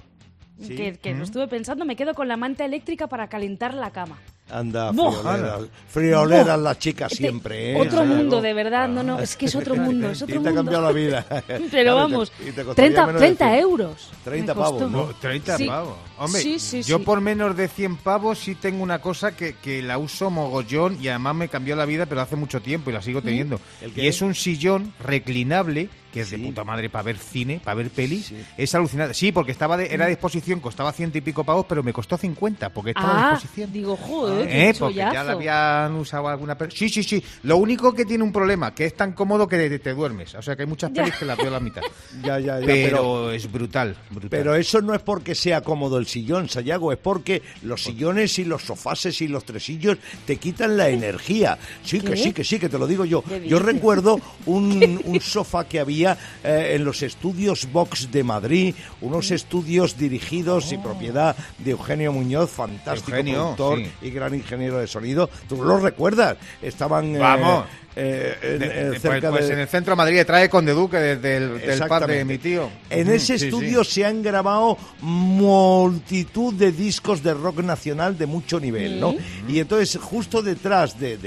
Sí. 0.61 0.77
que, 0.77 0.99
que 0.99 1.15
lo 1.15 1.25
estuve 1.25 1.49
pensando, 1.49 1.87
me 1.87 1.97
quedo 1.97 2.13
con 2.13 2.29
la 2.29 2.37
manta 2.37 2.67
eléctrica 2.67 3.07
para 3.07 3.29
calentar 3.29 3.73
la 3.73 3.93
cama. 3.93 4.19
Anda, 4.53 4.93
frioleras, 4.93 5.61
frioleras 5.89 6.59
las 6.59 6.79
chicas 6.79 7.13
Este- 7.13 7.25
siempre, 7.25 7.73
¿eh? 7.73 7.81
Otro 7.81 8.05
mundo, 8.05 8.41
de 8.41 8.53
verdad. 8.55 8.89
No, 8.89 9.03
no, 9.03 9.19
es 9.21 9.37
que 9.37 9.47
es 9.47 9.55
otro 9.55 9.77
mundo, 9.77 10.11
es 10.11 10.21
Y 10.21 10.25
otro 10.25 10.35
te 10.35 10.51
mundo. 10.51 10.55
cambió 10.55 10.81
la 10.81 10.93
vida. 10.93 11.27
Pero 11.47 11.69
Claro, 11.69 11.69
y 11.69 11.71
te- 11.71 11.91
vamos, 11.91 12.33
y 12.41 12.45
te 12.53 12.65
costaría 12.65 12.75
30, 12.75 13.07
menos 13.07 13.21
de 13.21 13.27
30 13.27 13.45
cien. 13.51 13.61
euros. 13.61 14.09
30 14.25 14.55
me 14.55 14.61
costó. 14.61 14.79
pavos, 14.79 14.91
¿no? 14.93 15.15
30 15.21 15.57
Sí. 15.57 15.67
pavos. 15.67 15.97
Hombre, 16.19 16.43
Sí, 16.43 16.59
sí, 16.59 16.83
yo 16.83 16.99
sí. 16.99 17.05
por 17.05 17.21
menos 17.21 17.57
de 17.57 17.69
100 17.69 17.97
pavos 17.97 18.39
sí 18.39 18.55
tengo 18.55 18.83
una 18.83 18.99
cosa 19.01 19.35
que, 19.37 19.55
que 19.55 19.83
la 19.83 19.99
uso 19.99 20.31
mogollón 20.31 20.99
y 21.03 21.09
además 21.09 21.35
me 21.35 21.49
cambió 21.49 21.77
la 21.77 21.87
vida, 21.87 22.07
pero 22.07 22.21
hace 22.21 22.37
mucho 22.37 22.61
tiempo 22.61 22.91
y 22.91 22.93
la 22.93 23.03
sigo 23.03 23.23
teniendo. 23.23 23.61
¿El? 23.81 23.97
Y 23.99 24.07
es 24.07 24.21
un 24.23 24.35
sillón 24.35 24.93
reclinable 25.03 25.89
que 26.13 26.21
es 26.23 26.31
de 26.31 26.39
puta 26.39 26.65
madre 26.65 26.91
para 26.91 27.03
ver 27.05 27.19
cine, 27.19 27.61
para 27.65 27.75
ver 27.77 27.91
pelis. 27.91 28.27
Sí. 28.27 28.37
Es 28.57 28.75
alucinante. 28.75 29.15
Sí, 29.15 29.33
porque 29.33 29.53
estaba 29.53 29.77
de, 29.77 29.93
era 29.93 30.07
de 30.07 30.13
exposición, 30.13 30.61
costaba 30.61 30.93
ciento 30.93 31.19
y 31.19 31.21
pico 31.21 31.45
pavos, 31.45 31.67
pero 31.69 31.83
me 31.83 31.93
costó 31.93 32.17
50 32.19 32.71
porque 32.71 32.91
estaba 32.91 33.15
de 33.15 33.21
Ah, 33.21 33.31
exposición. 33.35 33.73
digo, 33.73 33.97
joder, 33.97 34.49
qué 34.49 34.69
Eh, 34.71 34.75
porque 34.79 34.95
ya 34.97 35.25
la 35.25 35.33
habían 35.33 35.95
usado 35.95 36.29
alguna 36.29 36.57
Sí, 36.75 36.89
sí, 36.89 37.03
sí. 37.03 37.23
Lo 37.45 37.57
único 37.57 37.95
que 37.95 38.05
tiene 38.05 38.23
un 38.25 38.33
problema, 38.33 38.75
que 38.75 38.87
es 38.87 38.95
tan 38.97 39.13
cómodo 39.13 39.47
que 39.49 39.57
te, 39.57 39.79
te 39.79 39.95
duermes. 39.95 40.35
O 40.35 40.43
sea, 40.43 40.57
que 40.57 40.63
hay 40.63 40.69
muchas 40.69 40.93
Ya. 40.93 41.03
pelis 41.03 41.17
que 41.19 41.25
las 41.25 41.37
veo 41.39 41.49
a 41.49 41.51
la 41.53 41.61
mitad. 41.61 41.83
Ya, 42.23 42.39
ya, 42.39 42.61
ya, 42.61 42.67
pero, 42.67 42.97
pero- 42.97 43.31
es 43.33 43.51
brutal, 43.51 43.97
brutal. 44.11 44.29
Pero 44.31 44.55
eso 44.55 44.81
no 44.81 44.95
es 44.95 45.01
porque 45.03 45.35
sea 45.35 45.61
cómodo 45.63 45.97
el 45.99 46.07
sillón, 46.07 46.49
Sayago, 46.49 46.93
es 46.93 46.99
porque 46.99 47.43
los 47.63 47.83
sillones 47.83 48.39
y 48.39 48.45
los 48.45 48.63
sofases 48.63 49.21
y 49.23 49.29
los 49.29 49.45
tresillos 49.45 49.97
te 50.27 50.37
quitan 50.37 50.77
la 50.77 50.89
energía. 50.89 51.57
Sí, 51.85 52.01
que 52.01 52.17
sí, 52.17 52.33
que 52.33 52.45
sí, 52.45 52.59
que 52.59 52.69
te 52.69 52.79
lo 52.79 52.87
digo 52.87 53.05
yo. 53.05 53.23
¿Qué 53.23 53.47
Yo 53.49 53.59
recuerdo 53.59 54.21
un, 54.47 55.01
un 55.05 55.21
sofá 55.21 55.65
que 55.67 55.81
había 55.81 56.00
eh, 56.09 56.73
en 56.75 56.85
los 56.85 57.03
estudios 57.03 57.71
Vox 57.73 58.11
de 58.11 58.25
Madrid, 58.25 58.75
unos 59.01 59.31
estudios 59.31 59.97
dirigidos 59.97 60.73
y 60.73 60.79
propiedad 60.79 61.37
de 61.59 61.73
Eugenio 61.73 62.13
Muñoz, 62.13 62.51
fantástico 62.51 63.11
Eugenio, 63.17 63.55
productor 63.57 63.79
sí. 63.79 63.91
y 64.03 64.11
gran 64.11 64.35
ingeniero 64.35 64.79
de 64.79 64.87
sonido. 64.87 65.29
¿Tú 65.49 65.63
lo 65.63 65.79
recuerdas? 65.79 66.37
Estaban... 66.63 67.15
eh, 67.15 67.19
Vamos. 67.19 67.65
eh, 67.67 67.69
en, 67.97 68.59
De- 68.59 68.67
eh, 68.67 68.91
de- 68.91 68.99
cerca 69.01 69.31
pues, 69.31 69.41
pues 69.43 69.51
en 69.51 69.59
el 69.59 69.69
centro 69.69 69.93
de 69.93 69.97
Madrid 69.97 70.23
trae 70.27 70.49
Conde 70.49 70.73
Duque 70.73 70.97
desde 70.97 71.37
el 71.39 71.61
del 71.61 71.89
padre 71.89 72.19
de 72.19 72.25
mi 72.25 72.39
tío. 72.39 72.71
En 72.89 73.11
ese 73.11 73.39
sí, 73.39 73.47
estudio 73.47 73.83
sí. 73.85 73.93
se 73.95 74.07
han 74.07 74.23
grabado 74.23 74.79
multitud 75.01 76.55
de 76.55 76.73
discos 76.73 77.23
de 77.23 77.35
rock 77.35 77.61
nacional 77.63 78.17
de 78.17 78.27
mucho 78.27 78.61
nivel, 78.61 79.01
¿no? 79.01 79.15
Y 79.49 79.59
entonces 79.59 79.99
justo 80.01 80.43
detrás 80.43 80.99
de, 80.99 81.19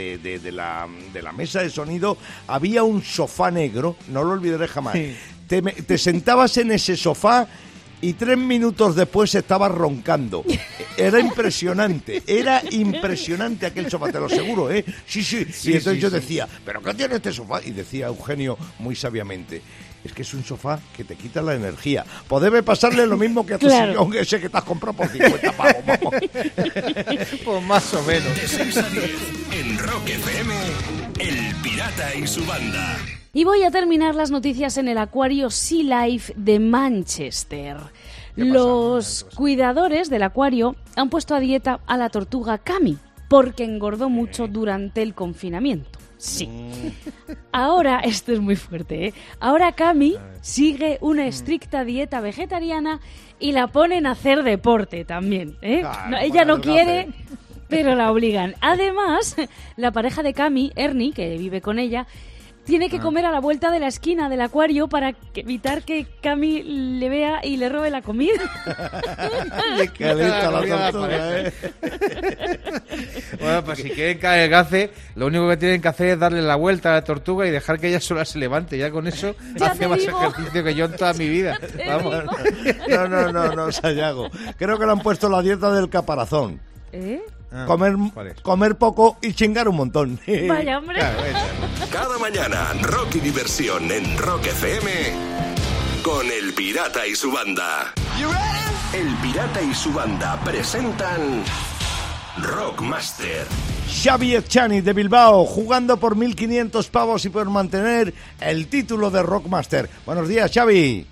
la, 0.54 0.88
de 1.12 1.22
la 1.22 1.32
mesa 1.32 1.62
de 1.62 1.70
sonido 1.70 2.18
había 2.48 2.84
un 2.84 3.04
sofá 3.04 3.52
negro, 3.52 3.96
no 4.10 4.24
lo 4.24 4.32
olvidaré 4.32 4.68
jamás. 4.68 4.94
Sí. 4.94 5.16
Te, 5.48 5.62
me- 5.62 5.74
te 5.74 5.98
sentabas 5.98 6.56
en 6.58 6.72
ese 6.72 6.96
sofá 6.96 7.48
y 8.04 8.14
tres 8.14 8.38
minutos 8.38 8.96
después 8.96 9.34
estabas 9.34 9.72
roncando. 9.72 10.44
Era 10.98 11.20
impresionante, 11.20 12.22
era 12.28 12.62
impresionante 12.72 13.66
aquel 13.66 13.90
sofá, 13.90 14.12
te 14.12 14.20
lo 14.20 14.26
aseguro, 14.26 14.70
¿eh? 14.72 14.84
Sí, 15.08 15.24
sí. 15.24 15.46
Sí, 15.52 15.72
y 15.72 15.78
entonces 15.78 15.94
sí, 15.96 16.00
yo 16.00 16.10
sí. 16.10 16.16
decía, 16.16 16.48
¿pero 16.66 16.82
qué 16.82 16.94
tiene 16.94 17.16
este 17.16 17.32
sofá? 17.32 17.62
Y 17.64 17.72
decía 17.72 18.08
Eugenio 18.08 18.58
muy 18.80 18.96
sabiamente, 18.96 19.62
es 20.04 20.12
que 20.12 20.24
es 20.24 20.34
un 20.34 20.44
sofá 20.44 20.80
que 20.98 21.06
te 21.06 21.16
quita 21.16 21.42
la 21.42 21.56
energía. 21.56 22.06
Podeme 22.28 22.62
pasarle 22.62 23.08
lo 23.08 23.18
mismo 23.18 23.46
que 23.46 23.54
a 23.54 23.58
tu 23.58 23.68
Claro. 23.68 23.92
sillón 23.94 24.18
ese 24.18 24.40
que 24.42 24.50
te 24.50 24.58
has 24.58 24.64
comprado 24.66 24.98
por 24.98 25.08
50 25.08 25.52
pavos, 25.54 25.76
vamos. 25.88 26.14
Pues 27.46 27.64
más 27.64 27.94
o 27.94 28.04
menos. 28.04 28.36
De 28.36 28.48
6 28.48 28.78
a 28.78 28.90
10 28.90 29.12
en 29.60 29.78
Rock 29.80 30.10
FM, 30.10 30.54
El 31.20 31.56
Pirata 31.62 32.14
y 32.16 32.28
su 32.28 32.46
banda. 32.46 32.98
Y 33.36 33.46
voy 33.46 33.64
a 33.64 33.72
terminar 33.72 34.14
las 34.14 34.30
noticias 34.30 34.78
en 34.78 34.88
el 34.88 35.00
acuario 35.00 35.50
Sea 35.50 36.06
Life 36.06 36.34
de 36.38 36.60
Manchester. 36.60 37.78
Los 38.36 39.26
cuidadores 39.36 40.12
del 40.12 40.22
acuario 40.22 40.76
han 40.96 41.10
puesto 41.10 41.34
a 41.34 41.40
dieta 41.40 41.80
a 41.88 41.98
la 41.98 42.10
tortuga 42.10 42.60
Cami 42.60 43.00
porque 43.30 43.64
engordó 43.64 44.08
mucho 44.08 44.48
durante 44.48 45.02
el 45.02 45.16
confinamiento. 45.16 45.98
Sí. 46.18 46.48
Ahora, 47.52 48.00
esto 48.04 48.34
es 48.34 48.40
muy 48.40 48.56
fuerte, 48.56 49.08
¿eh? 49.08 49.14
Ahora 49.40 49.72
Cami 49.72 50.16
sigue 50.42 51.00
una 51.02 51.26
estricta 51.26 51.84
dieta 51.84 52.22
vegetariana 52.22 53.00
y 53.40 53.54
la 53.54 53.66
ponen 53.66 54.06
a 54.06 54.12
hacer 54.12 54.44
deporte 54.44 55.06
también, 55.06 55.58
¿eh? 55.64 55.82
No, 56.08 56.20
ella 56.20 56.46
no 56.46 56.62
quiere, 56.62 57.08
pero 57.68 57.96
la 57.96 58.12
obligan. 58.12 58.54
Además, 58.62 59.36
la 59.76 59.92
pareja 59.92 60.22
de 60.22 60.36
Cami, 60.36 60.72
Ernie, 60.76 61.14
que 61.14 61.36
vive 61.36 61.62
con 61.62 61.80
ella, 61.80 62.06
tiene 62.66 62.86
Ah. 62.86 62.90
que 62.90 63.00
comer 63.00 63.26
a 63.26 63.32
la 63.32 63.40
vuelta 63.40 63.72
de 63.72 63.80
la 63.80 63.88
esquina 63.88 64.30
del 64.30 64.42
acuario 64.42 64.88
para 64.88 65.14
que- 65.14 65.42
evitar 65.42 65.84
que 65.84 66.06
Cami 66.22 66.64
le 66.64 67.10
vea 67.10 67.40
y 67.44 67.58
le 67.58 67.70
robe 67.70 67.90
la 67.90 68.02
comida. 68.02 68.34
Le 69.78 69.88
calienta 69.90 70.52
la 70.52 70.62
la 70.62 70.92
tortuga, 70.92 71.40
¿eh? 71.42 71.54
Bueno, 73.40 73.64
pues 73.66 73.80
si 73.80 73.90
quieren 73.90 74.20
que 74.20 74.28
adelgace, 74.28 74.92
lo 75.16 75.28
único 75.28 75.50
que 75.50 75.58
tienen 75.58 75.82
que 75.82 75.88
hacer 75.88 76.08
es 76.10 76.20
darle 76.20 76.42
la 76.42 76.56
vuelta 76.56 76.90
a 76.92 76.94
la 76.94 77.04
tortuga 77.04 77.46
y 77.48 77.52
dejar 77.52 77.80
que 77.80 77.88
ella 77.90 78.00
sola 78.00 78.24
se 78.26 78.40
levante. 78.40 78.78
Ya 78.78 78.92
con 78.92 79.08
eso 79.08 79.36
Ya 79.56 79.68
hace 79.68 79.88
más 79.88 80.00
digo. 80.00 80.18
ejercicio 80.22 80.64
que 80.64 80.76
yo 80.76 80.86
en 80.86 80.96
toda 80.96 81.14
mi 81.14 81.28
vida. 81.28 81.58
Vamos. 81.88 82.16
No, 82.90 83.08
no, 83.08 83.32
no, 83.32 83.56
no, 83.56 83.72
Sayago. 83.72 84.30
Creo 84.58 84.78
que 84.78 84.86
le 84.86 84.92
han 84.92 85.00
puesto 85.02 85.30
la 85.30 85.42
dieta 85.42 85.72
del 85.72 85.90
caparazón. 85.90 86.60
¿Eh? 86.92 87.22
Ah, 87.56 87.66
Comer, 87.68 87.94
comer 88.42 88.76
poco 88.78 89.18
y 89.22 89.34
chingar 89.34 89.68
un 89.68 89.76
montón. 89.76 90.20
Vaya, 90.48 90.78
hombre. 90.80 91.00
Cada 91.92 92.18
mañana, 92.18 92.74
rock 92.82 93.16
y 93.16 93.20
diversión 93.20 93.92
en 93.92 94.18
Rock 94.18 94.48
FM 94.48 94.90
con 96.02 96.26
El 96.32 96.54
Pirata 96.54 97.06
y 97.06 97.14
su 97.14 97.32
banda. 97.32 97.94
El 98.94 99.16
Pirata 99.18 99.62
y 99.62 99.74
su 99.76 99.94
banda 99.94 100.40
presentan 100.44 101.44
Rockmaster. 102.42 103.46
Xavi 103.88 104.36
Echani 104.36 104.82
de 104.82 104.94
Bilbao, 104.94 105.46
jugando 105.46 105.98
por 105.98 106.16
1.500 106.16 106.90
pavos 106.90 107.24
y 107.26 107.30
por 107.30 107.48
mantener 107.52 108.14
el 108.42 108.68
título 108.68 109.12
de 109.12 109.22
Rockmaster. 109.22 109.90
Buenos 110.08 110.28
días, 110.28 110.52
Xavi. 110.52 111.06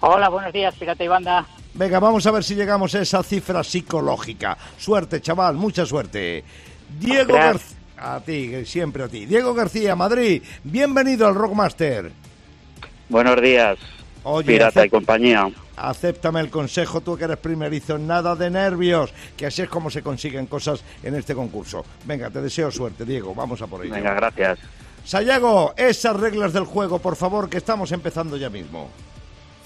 Hola, 0.00 0.28
buenos 0.28 0.52
días, 0.52 0.74
Pirata 0.76 1.02
y 1.02 1.08
Banda. 1.08 1.44
Venga, 1.76 2.00
vamos 2.00 2.26
a 2.26 2.30
ver 2.30 2.42
si 2.42 2.54
llegamos 2.54 2.94
a 2.94 3.02
esa 3.02 3.22
cifra 3.22 3.62
psicológica. 3.62 4.56
Suerte, 4.78 5.20
chaval, 5.20 5.56
mucha 5.56 5.84
suerte. 5.84 6.42
Diego. 6.98 7.34
García. 7.34 7.76
A 7.98 8.20
ti, 8.20 8.64
siempre 8.66 9.04
a 9.04 9.08
ti. 9.08 9.24
Diego 9.26 9.54
García, 9.54 9.94
Madrid. 9.96 10.42
Bienvenido 10.64 11.26
al 11.26 11.34
Rockmaster. 11.34 12.12
Buenos 13.08 13.40
días, 13.40 13.78
Oye, 14.24 14.46
Pirata 14.46 14.84
y 14.84 14.90
compañía. 14.90 15.48
acéptame 15.76 16.40
el 16.40 16.50
consejo, 16.50 17.00
tú 17.00 17.16
que 17.16 17.24
eres 17.24 17.36
primerizo, 17.38 17.96
nada 17.96 18.34
de 18.34 18.50
nervios, 18.50 19.14
que 19.36 19.46
así 19.46 19.62
es 19.62 19.68
como 19.68 19.88
se 19.90 20.02
consiguen 20.02 20.46
cosas 20.46 20.82
en 21.02 21.14
este 21.14 21.34
concurso. 21.34 21.84
Venga, 22.04 22.28
te 22.30 22.42
deseo 22.42 22.70
suerte, 22.70 23.04
Diego, 23.04 23.34
vamos 23.34 23.62
a 23.62 23.66
por 23.66 23.84
ello. 23.84 23.94
Venga, 23.94 24.12
gracias. 24.14 24.58
Sayago, 25.04 25.72
esas 25.76 26.16
reglas 26.16 26.52
del 26.52 26.64
juego, 26.64 26.98
por 26.98 27.16
favor, 27.16 27.48
que 27.48 27.58
estamos 27.58 27.92
empezando 27.92 28.36
ya 28.36 28.50
mismo. 28.50 28.90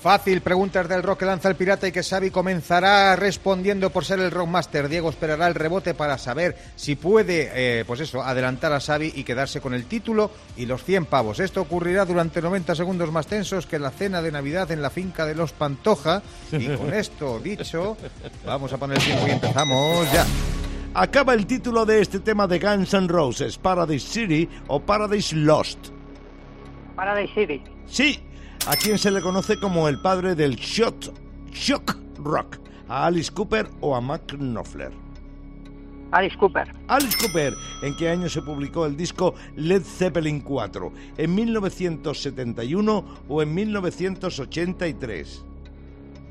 Fácil, 0.00 0.40
preguntas 0.40 0.88
del 0.88 1.02
rock 1.02 1.18
que 1.18 1.24
lanza 1.26 1.50
el 1.50 1.56
pirata 1.56 1.86
y 1.86 1.92
que 1.92 2.02
Xavi 2.02 2.30
comenzará 2.30 3.14
respondiendo 3.16 3.90
por 3.90 4.06
ser 4.06 4.18
el 4.20 4.30
rockmaster. 4.30 4.88
Diego 4.88 5.10
esperará 5.10 5.46
el 5.46 5.54
rebote 5.54 5.92
para 5.92 6.16
saber 6.16 6.56
si 6.74 6.96
puede, 6.96 7.50
eh, 7.52 7.84
pues 7.84 8.00
eso, 8.00 8.22
adelantar 8.22 8.72
a 8.72 8.80
Xavi 8.80 9.12
y 9.14 9.24
quedarse 9.24 9.60
con 9.60 9.74
el 9.74 9.84
título 9.84 10.30
y 10.56 10.64
los 10.64 10.84
100 10.84 11.04
pavos. 11.04 11.38
Esto 11.38 11.60
ocurrirá 11.60 12.06
durante 12.06 12.40
90 12.40 12.74
segundos 12.74 13.12
más 13.12 13.26
tensos 13.26 13.66
que 13.66 13.78
la 13.78 13.90
cena 13.90 14.22
de 14.22 14.32
Navidad 14.32 14.70
en 14.70 14.80
la 14.80 14.88
finca 14.88 15.26
de 15.26 15.34
los 15.34 15.52
Pantoja. 15.52 16.22
Y 16.50 16.66
con 16.76 16.94
esto 16.94 17.38
dicho, 17.38 17.98
vamos 18.46 18.72
a 18.72 18.78
poner 18.78 18.96
el 18.96 19.04
tiempo 19.04 19.28
y 19.28 19.30
empezamos 19.32 20.10
ya. 20.14 20.24
Acaba 20.94 21.34
el 21.34 21.46
título 21.46 21.84
de 21.84 22.00
este 22.00 22.20
tema 22.20 22.46
de 22.46 22.58
Guns 22.58 22.94
N' 22.94 23.06
Roses, 23.06 23.58
Paradise 23.58 24.08
City 24.08 24.48
o 24.68 24.80
Paradise 24.80 25.36
Lost. 25.36 25.90
Paradise 26.96 27.34
City. 27.34 27.62
Sí, 27.86 28.18
a 28.66 28.76
quien 28.76 28.98
se 28.98 29.10
le 29.10 29.20
conoce 29.20 29.58
como 29.58 29.88
el 29.88 30.00
padre 30.00 30.34
del 30.34 30.56
shot, 30.56 31.12
shock 31.52 31.96
rock, 32.18 32.58
a 32.88 33.06
Alice 33.06 33.32
Cooper 33.32 33.68
o 33.80 33.96
a 33.96 34.00
Mac 34.00 34.36
Knopfler. 34.36 34.92
Alice 36.12 36.36
Cooper. 36.36 36.72
Alice 36.88 37.16
Cooper, 37.18 37.54
¿en 37.82 37.96
qué 37.96 38.08
año 38.08 38.28
se 38.28 38.42
publicó 38.42 38.84
el 38.84 38.96
disco 38.96 39.34
Led 39.56 39.82
Zeppelin 39.82 40.40
4? 40.40 40.92
¿En 41.16 41.34
1971 41.34 43.04
o 43.28 43.42
en 43.42 43.54
1983? 43.54 45.44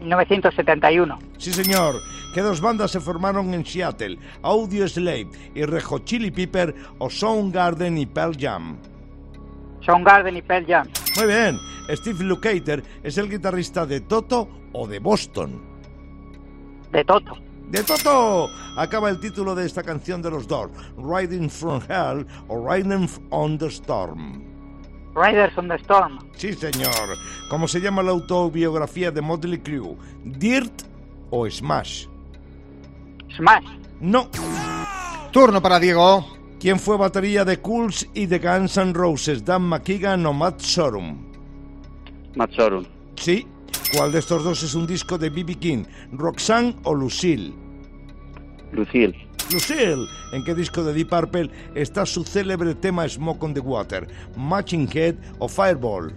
1971. 0.01 1.19
Sí, 1.37 1.51
señor. 1.51 1.95
¿Qué 2.33 2.41
dos 2.41 2.61
bandas 2.61 2.91
se 2.91 2.99
formaron 2.99 3.53
en 3.53 3.65
Seattle? 3.65 4.17
Audio 4.41 4.87
Slave 4.87 5.29
y 5.55 5.63
Rejo 5.63 5.99
Chili 5.99 6.31
Pepper 6.31 6.75
o 6.99 7.09
Soundgarden 7.09 7.97
y 7.97 8.05
Pearl 8.05 8.35
Jam. 8.37 8.77
Soundgarden 9.89 10.37
y 10.37 10.41
Pearl 10.43 10.67
Jam. 10.67 10.87
Muy 11.17 11.25
bien. 11.25 11.57
Steve 11.89 12.23
Lukather 12.23 12.83
es 13.01 13.17
el 13.17 13.27
guitarrista 13.27 13.87
de 13.87 14.01
Toto 14.01 14.47
o 14.71 14.87
de 14.87 14.99
Boston. 14.99 15.59
De 16.91 17.03
Toto. 17.03 17.35
¡De 17.71 17.83
Toto! 17.83 18.49
Acaba 18.77 19.09
el 19.09 19.19
título 19.19 19.55
de 19.55 19.65
esta 19.65 19.81
canción 19.81 20.21
de 20.21 20.29
los 20.29 20.47
Doors, 20.47 20.71
Riding 20.97 21.49
from 21.49 21.81
Hell 21.89 22.25
o 22.47 22.67
Riding 22.67 23.09
on 23.31 23.57
the 23.57 23.67
Storm. 23.67 24.43
Riders 25.15 25.57
on 25.57 25.67
the 25.67 25.75
Storm. 25.75 26.19
Sí, 26.35 26.53
señor. 26.53 26.93
¿Cómo 27.49 27.67
se 27.67 27.81
llama 27.81 28.03
la 28.03 28.11
autobiografía 28.11 29.09
de 29.09 29.21
Motley 29.21 29.59
Crue? 29.59 29.97
¿Dirt 30.23 30.83
o 31.31 31.49
Smash? 31.49 32.05
Smash. 33.35 33.65
No. 33.99 34.29
Turno 35.31 35.61
para 35.61 35.79
Diego. 35.79 36.38
¿Quién 36.59 36.77
fue 36.77 36.97
batería 36.97 37.45
de 37.45 37.61
Cools 37.61 38.09
y 38.13 38.25
de 38.25 38.39
Guns 38.39 38.75
N' 38.75 38.93
Roses? 38.93 39.45
¿Dan 39.45 39.61
McKeegan 39.61 40.25
o 40.25 40.33
Matt 40.33 40.59
Sorum? 40.59 41.17
Matsorum. 42.35 42.85
Sí. 43.15 43.47
¿Cuál 43.95 44.11
de 44.11 44.19
estos 44.19 44.43
dos 44.43 44.61
es 44.63 44.75
un 44.75 44.85
disco 44.85 45.17
de 45.17 45.29
B.B. 45.29 45.55
King? 45.55 45.83
¿Roxanne 46.11 46.75
o 46.83 46.93
Lucille? 46.93 47.53
Lucille. 48.73 49.15
Lucille, 49.51 50.05
¿en 50.33 50.43
qué 50.43 50.53
disco 50.53 50.83
de 50.83 50.93
Deep 50.93 51.09
Purple 51.09 51.49
está 51.75 52.05
su 52.05 52.23
célebre 52.23 52.75
tema 52.75 53.07
Smoke 53.07 53.43
on 53.43 53.53
the 53.53 53.61
Water? 53.61 54.07
¿Matching 54.35 54.87
Head 54.93 55.15
o 55.39 55.47
Fireball? 55.47 56.13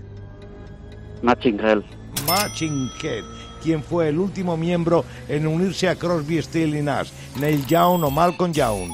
Matching 1.23 1.59
Hell. 1.59 1.85
Matching 2.27 2.91
Head. 3.03 3.25
¿Quién 3.63 3.83
fue 3.83 4.09
el 4.09 4.19
último 4.19 4.57
miembro 4.57 5.05
en 5.29 5.47
unirse 5.47 5.89
a 5.89 5.95
Crosby, 5.95 6.43
Steele 6.43 6.81
y 6.81 6.83
Nash? 6.83 7.11
¿Neil 7.41 7.65
Young 7.67 8.03
o 8.03 8.11
Malcolm 8.11 8.53
Young? 8.53 8.91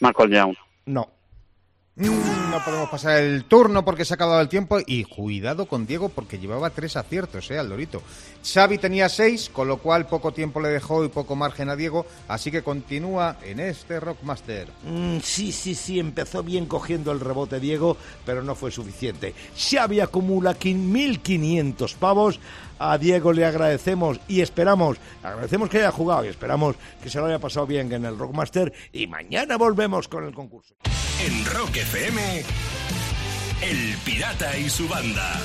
Malcolm 0.00 0.30
Young. 0.32 0.54
No. 0.86 1.08
Mm, 1.96 2.50
No 2.50 2.64
podemos 2.64 2.88
pasar 2.88 3.18
el 3.18 3.44
turno 3.44 3.84
porque 3.84 4.04
se 4.04 4.14
ha 4.14 4.16
acabado 4.16 4.40
el 4.40 4.48
tiempo. 4.48 4.78
Y 4.84 5.04
cuidado 5.04 5.66
con 5.66 5.86
Diego 5.86 6.08
porque 6.08 6.38
llevaba 6.38 6.70
tres 6.70 6.96
aciertos, 6.96 7.48
¿eh, 7.50 7.58
Aldorito? 7.58 8.02
Xavi 8.42 8.78
tenía 8.78 9.08
seis, 9.08 9.50
con 9.52 9.68
lo 9.68 9.76
cual 9.78 10.06
poco 10.06 10.32
tiempo 10.32 10.60
le 10.60 10.70
dejó 10.70 11.04
y 11.04 11.08
poco 11.08 11.36
margen 11.36 11.68
a 11.68 11.76
Diego. 11.76 12.06
Así 12.26 12.50
que 12.50 12.62
continúa 12.62 13.36
en 13.44 13.60
este 13.60 14.00
Rockmaster. 14.00 14.68
Mm, 14.84 15.18
sí, 15.22 15.52
sí, 15.52 15.74
sí, 15.74 16.00
empezó 16.00 16.42
bien 16.42 16.66
cogiendo 16.66 17.12
el 17.12 17.20
rebote 17.20 17.60
Diego, 17.60 17.96
pero 18.24 18.42
no 18.42 18.54
fue 18.54 18.70
suficiente. 18.70 19.34
Xavi 19.56 20.00
acumula 20.00 20.56
1.500 20.58 21.94
pavos. 21.96 22.40
A 22.80 22.96
Diego 22.96 23.34
le 23.34 23.44
agradecemos 23.44 24.18
y 24.26 24.40
esperamos, 24.40 24.96
agradecemos 25.22 25.68
que 25.68 25.78
haya 25.78 25.92
jugado 25.92 26.24
y 26.24 26.28
esperamos 26.28 26.76
que 27.02 27.10
se 27.10 27.18
lo 27.18 27.26
haya 27.26 27.38
pasado 27.38 27.66
bien 27.66 27.92
en 27.92 28.06
el 28.06 28.18
Rockmaster. 28.18 28.72
Y 28.90 29.06
mañana 29.06 29.58
volvemos 29.58 30.08
con 30.08 30.24
el 30.24 30.32
concurso. 30.32 30.74
En 31.22 31.44
Rock 31.44 31.76
FM, 31.76 32.42
El 33.60 33.96
Pirata 34.02 34.56
y 34.56 34.70
su 34.70 34.88
banda. 34.88 35.38